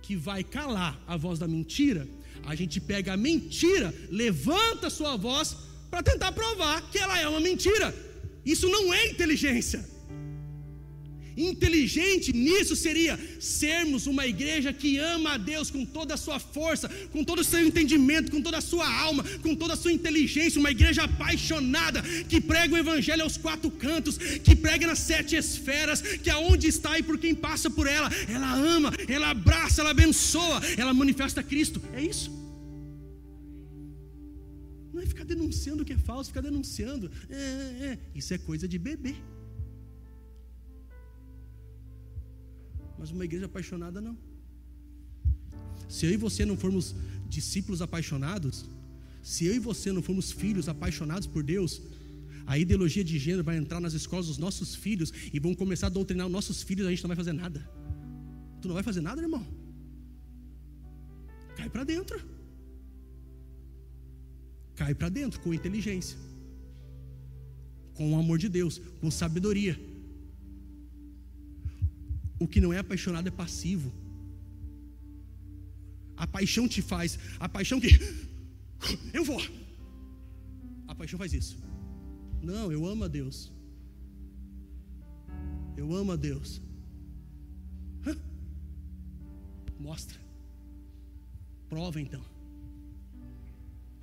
[0.00, 2.06] que vai calar a voz da mentira,
[2.44, 5.56] a gente pega a mentira, levanta a sua voz
[5.90, 7.92] para tentar provar que ela é uma mentira.
[8.44, 9.84] Isso não é inteligência.
[11.36, 16.88] Inteligente nisso seria sermos uma igreja que ama a Deus com toda a sua força,
[17.12, 20.58] com todo o seu entendimento, com toda a sua alma, com toda a sua inteligência,
[20.58, 26.00] uma igreja apaixonada, que prega o evangelho aos quatro cantos, que prega nas sete esferas,
[26.00, 30.62] que aonde está e por quem passa por ela, ela ama, ela abraça, ela abençoa,
[30.78, 31.82] ela manifesta Cristo.
[31.92, 32.30] É isso.
[34.92, 37.10] Não é ficar denunciando o que é falso, ficar denunciando.
[37.28, 37.98] É, é, é.
[38.14, 39.14] Isso é coisa de bebê.
[42.98, 44.16] Mas uma igreja apaixonada não.
[45.88, 46.94] Se eu e você não formos
[47.28, 48.64] discípulos apaixonados,
[49.22, 51.80] se eu e você não formos filhos apaixonados por Deus,
[52.46, 55.90] a ideologia de gênero vai entrar nas escolas dos nossos filhos e vão começar a
[55.90, 57.68] doutrinar os nossos filhos, a gente não vai fazer nada.
[58.60, 59.44] Tu não vai fazer nada, irmão?
[61.56, 62.36] Cai para dentro.
[64.76, 66.18] Cai para dentro com inteligência,
[67.94, 69.78] com o amor de Deus, com sabedoria.
[72.38, 73.92] O que não é apaixonado é passivo.
[76.16, 77.88] A paixão te faz, a paixão que
[79.12, 79.40] eu vou.
[80.86, 81.58] A paixão faz isso.
[82.42, 83.52] Não, eu amo a Deus.
[85.76, 86.60] Eu amo a Deus.
[89.78, 90.18] Mostra.
[91.68, 92.24] Prova então.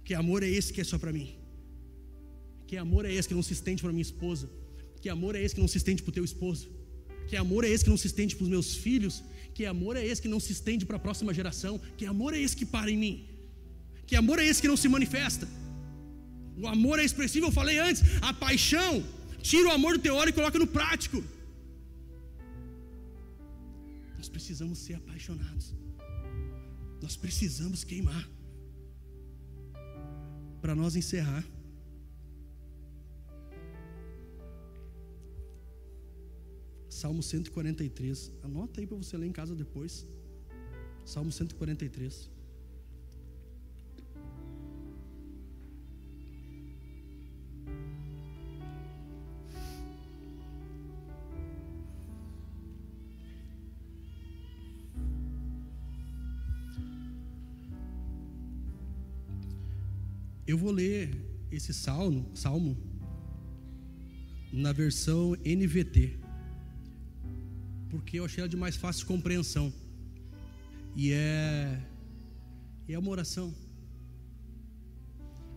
[0.04, 1.36] Que amor é esse que é só para mim?
[2.68, 4.50] Que amor é esse que não se estende para minha esposa?
[5.02, 6.70] Que amor é esse que não se estende para o teu esposo?
[7.28, 9.24] Que amor é esse que não se estende para os meus filhos?
[9.54, 11.80] Que amor é esse que não se estende para a próxima geração?
[11.98, 13.16] Que amor é esse que para em mim?
[14.08, 15.48] Que amor é esse que não se manifesta?
[16.58, 18.02] O amor é expressivo, eu falei antes.
[18.22, 19.04] A paixão
[19.42, 21.24] tira o amor do teórico e coloca no prático.
[24.18, 25.74] Nós precisamos ser apaixonados.
[27.02, 28.28] Nós precisamos queimar.
[30.62, 31.44] Para nós encerrar.
[37.04, 38.32] Salmo 143.
[38.44, 40.08] Anota aí para você ler em casa depois.
[41.04, 42.32] Salmo 143.
[60.48, 61.14] Eu vou ler
[61.52, 62.78] esse salmo, salmo
[64.54, 66.23] na versão NVT.
[67.94, 69.72] Porque eu achei ela de mais fácil compreensão.
[70.96, 71.80] E é
[72.88, 73.54] e é uma oração.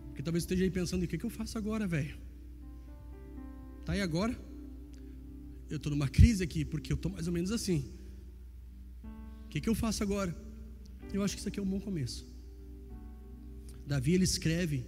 [0.07, 2.15] Porque talvez esteja aí pensando, o que, que eu faço agora, velho?
[3.85, 4.33] Tá aí agora?
[5.67, 7.79] Eu estou numa crise aqui, porque eu estou mais ou menos assim.
[9.45, 10.31] O que, que eu faço agora?
[11.11, 12.23] Eu acho que isso aqui é um bom começo.
[13.85, 14.85] Davi ele escreve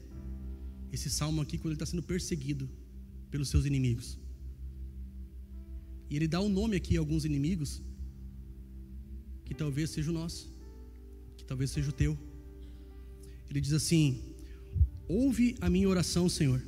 [0.92, 2.70] esse salmo aqui quando ele está sendo perseguido
[3.32, 4.18] pelos seus inimigos.
[6.10, 7.82] E ele dá um nome aqui a alguns inimigos
[9.46, 10.50] que talvez seja o nosso,
[11.38, 12.18] que talvez seja o teu.
[13.50, 14.22] Ele diz assim:
[15.08, 16.62] Ouve a minha oração, Senhor,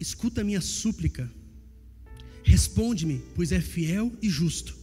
[0.00, 1.30] escuta a minha súplica,
[2.42, 4.76] responde-me, pois é fiel e justo.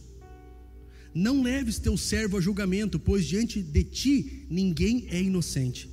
[1.14, 5.88] Não leves teu servo a julgamento, pois diante de ti ninguém é inocente.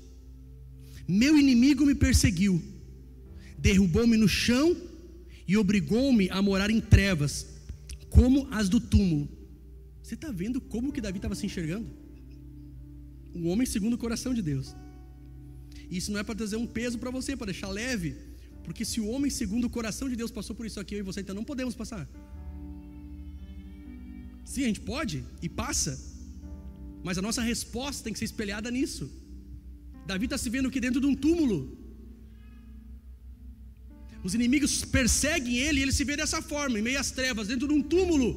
[1.08, 2.62] Meu inimigo me perseguiu,
[3.58, 4.76] derrubou-me no chão
[5.48, 7.53] e obrigou-me a morar em trevas,
[8.16, 9.28] como as do túmulo.
[10.02, 11.88] Você está vendo como que Davi estava se enxergando?
[13.34, 14.76] Um homem segundo o coração de Deus.
[15.90, 18.16] Isso não é para trazer um peso para você, para deixar leve.
[18.64, 21.02] Porque se o homem segundo o coração de Deus passou por isso aqui, eu e
[21.10, 22.08] você então não podemos passar.
[24.46, 25.94] Sim, a gente pode e passa.
[27.04, 29.12] Mas a nossa resposta tem que ser espelhada nisso.
[30.06, 31.83] Davi está se vendo aqui dentro de um túmulo.
[34.24, 37.68] Os inimigos perseguem ele e ele se vê dessa forma, em meio às trevas, dentro
[37.68, 38.30] de um túmulo.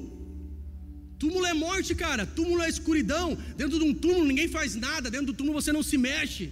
[1.23, 2.25] Túmulo é morte, cara.
[2.39, 3.29] Túmulo é escuridão.
[3.61, 5.11] Dentro de um túmulo ninguém faz nada.
[5.15, 6.47] Dentro do túmulo você não se mexe.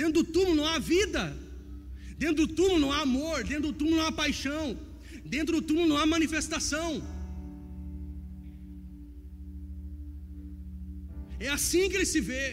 [0.00, 1.24] Dentro do túmulo não há vida.
[2.22, 3.38] Dentro do túmulo não há amor.
[3.52, 4.66] Dentro do túmulo não há paixão.
[5.36, 6.90] Dentro do túmulo não há manifestação.
[11.46, 12.44] É assim que ele se vê.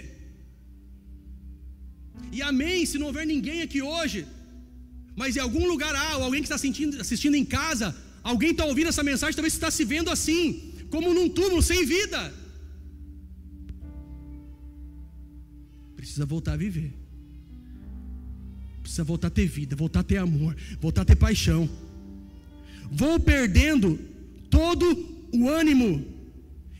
[2.31, 4.19] E amém, se não houver ninguém aqui hoje,
[5.17, 8.63] mas em algum lugar há, ou alguém que está assistindo, assistindo em casa, alguém está
[8.65, 12.31] ouvindo essa mensagem, talvez está se vendo assim, como num túmulo sem vida.
[15.95, 16.93] Precisa voltar a viver.
[18.83, 21.67] Precisa voltar a ter vida, voltar a ter amor, voltar a ter paixão.
[22.91, 23.99] Vou perdendo
[24.51, 24.85] todo
[25.33, 26.05] o ânimo.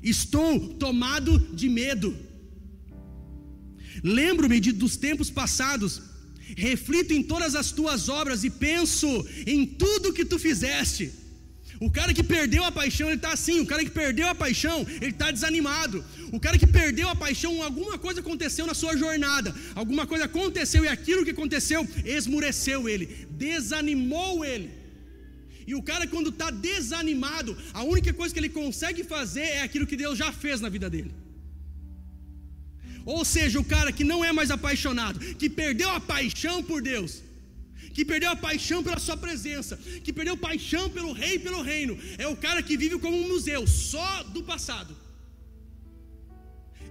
[0.03, 2.15] Estou tomado de medo.
[4.03, 6.06] Lembro-me dos tempos passados.
[6.55, 9.07] Reflito em todas as tuas obras e penso
[9.45, 11.11] em tudo que tu fizeste.
[11.79, 13.59] O cara que perdeu a paixão, ele está assim.
[13.59, 16.03] O cara que perdeu a paixão, ele está desanimado.
[16.31, 19.53] O cara que perdeu a paixão, alguma coisa aconteceu na sua jornada.
[19.75, 24.71] Alguma coisa aconteceu e aquilo que aconteceu esmureceu ele, desanimou ele.
[25.67, 29.85] E o cara, quando está desanimado, a única coisa que ele consegue fazer é aquilo
[29.85, 31.11] que Deus já fez na vida dele.
[33.15, 37.11] Ou seja, o cara que não é mais apaixonado, que perdeu a paixão por Deus,
[37.95, 41.97] que perdeu a paixão pela sua presença, que perdeu paixão pelo rei e pelo reino,
[42.17, 44.93] é o cara que vive como um museu, só do passado.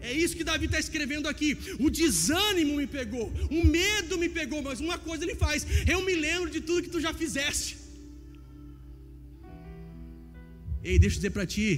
[0.00, 1.50] É isso que Davi está escrevendo aqui.
[1.78, 6.14] O desânimo me pegou, o medo me pegou, mas uma coisa ele faz: eu me
[6.14, 7.76] lembro de tudo que tu já fizeste.
[10.82, 11.68] Ei, deixa eu dizer para ti,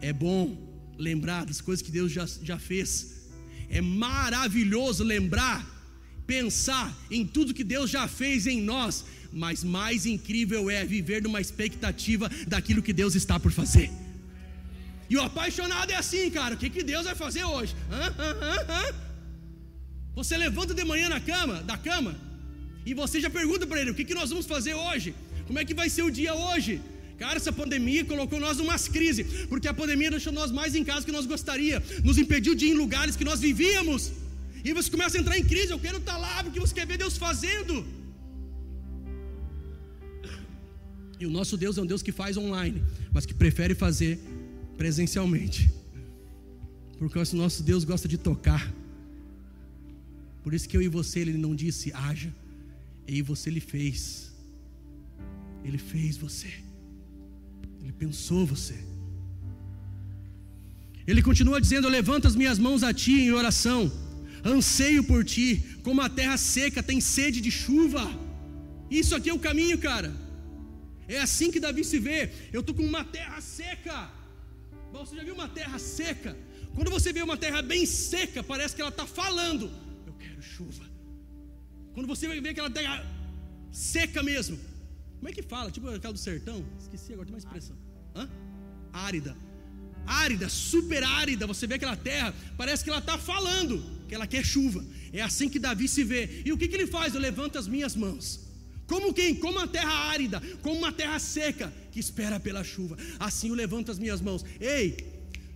[0.00, 0.67] é bom
[0.98, 3.28] lembrar das coisas que Deus já, já fez,
[3.70, 5.78] é maravilhoso lembrar
[6.26, 11.40] pensar em tudo que Deus já fez em nós, mas mais incrível é viver numa
[11.40, 13.90] expectativa daquilo que Deus está por fazer.
[15.08, 17.74] E o apaixonado é assim, cara: o que, que Deus vai fazer hoje?
[17.90, 18.30] Hã, hã,
[18.68, 18.94] hã,
[20.14, 22.14] você levanta de manhã na cama, da cama,
[22.84, 25.14] e você já pergunta para ele: o que, que nós vamos fazer hoje?
[25.46, 26.80] Como é que vai ser o dia hoje?
[27.18, 31.00] Cara, essa pandemia colocou nós numa crise, porque a pandemia deixou nós mais em casa
[31.00, 34.12] do que nós gostaria, nos impediu de ir em lugares que nós vivíamos.
[34.64, 35.72] E você começa a entrar em crise.
[35.72, 37.84] Eu quero estar lá porque você quer ver Deus fazendo.
[41.20, 44.20] E o nosso Deus é um Deus que faz online, mas que prefere fazer
[44.76, 45.68] presencialmente.
[46.98, 48.72] Porque o nosso Deus gosta de tocar.
[50.44, 52.32] Por isso que eu e você, ele não disse haja,
[53.06, 54.32] e você ele fez.
[55.64, 56.67] Ele fez você.
[57.80, 58.78] Ele pensou você.
[61.06, 63.90] Ele continua dizendo: Levanta as minhas mãos a ti em oração
[64.44, 68.08] anseio por ti, como a terra seca tem sede de chuva.
[68.90, 70.14] Isso aqui é o caminho, cara.
[71.06, 72.30] É assim que Davi se vê.
[72.52, 74.10] Eu estou com uma terra seca.
[74.92, 76.36] Você já viu uma terra seca?
[76.74, 79.70] Quando você vê uma terra bem seca, parece que ela está falando:
[80.06, 80.84] Eu quero chuva.
[81.94, 83.04] Quando você vê aquela terra
[83.72, 84.58] seca mesmo,
[85.18, 85.70] como é que fala?
[85.70, 86.64] Tipo aquela do sertão?
[86.78, 87.76] Esqueci agora, tem uma expressão.
[88.14, 88.28] Hã?
[88.92, 89.36] Árida.
[90.06, 91.46] Árida, super árida.
[91.46, 94.84] Você vê aquela terra, parece que ela está falando que ela quer chuva.
[95.12, 96.42] É assim que Davi se vê.
[96.44, 97.14] E o que, que ele faz?
[97.14, 98.48] Eu levanto as minhas mãos.
[98.86, 99.34] Como quem?
[99.34, 102.96] Como uma terra árida, como uma terra seca que espera pela chuva.
[103.20, 104.44] Assim eu levanto as minhas mãos.
[104.58, 105.07] Ei,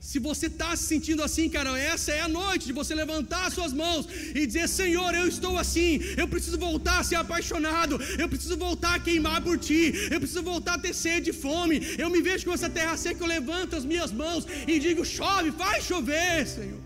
[0.03, 3.55] se você está se sentindo assim, cara, essa é a noite de você levantar as
[3.55, 8.29] suas mãos e dizer: Senhor, eu estou assim, eu preciso voltar a ser apaixonado, eu
[8.29, 11.81] preciso voltar a queimar por ti, eu preciso voltar a ter sede e fome.
[11.97, 15.53] Eu me vejo com essa terra seca, eu levanto as minhas mãos e digo: Chove,
[15.53, 16.81] faz chover, Senhor.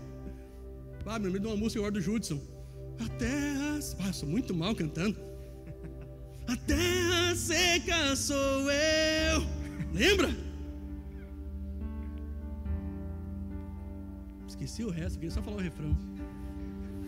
[1.03, 2.39] Ah, me lembro de uma música agora do Judson.
[3.03, 3.79] A terra.
[3.99, 5.17] Ah, sou muito mal cantando.
[6.47, 9.43] A terra seca sou eu.
[9.91, 10.46] Lembra?
[14.59, 15.95] Esqueci o resto, queria só falar o refrão.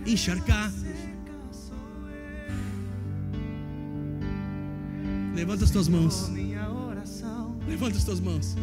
[0.05, 0.71] Encharcar.
[5.33, 6.29] Levanta as tuas mãos.
[7.67, 8.55] Levanta as tuas mãos.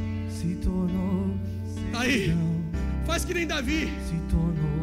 [1.99, 2.33] Aí,
[3.05, 3.89] faz que nem Davi.
[4.09, 4.77] se tornou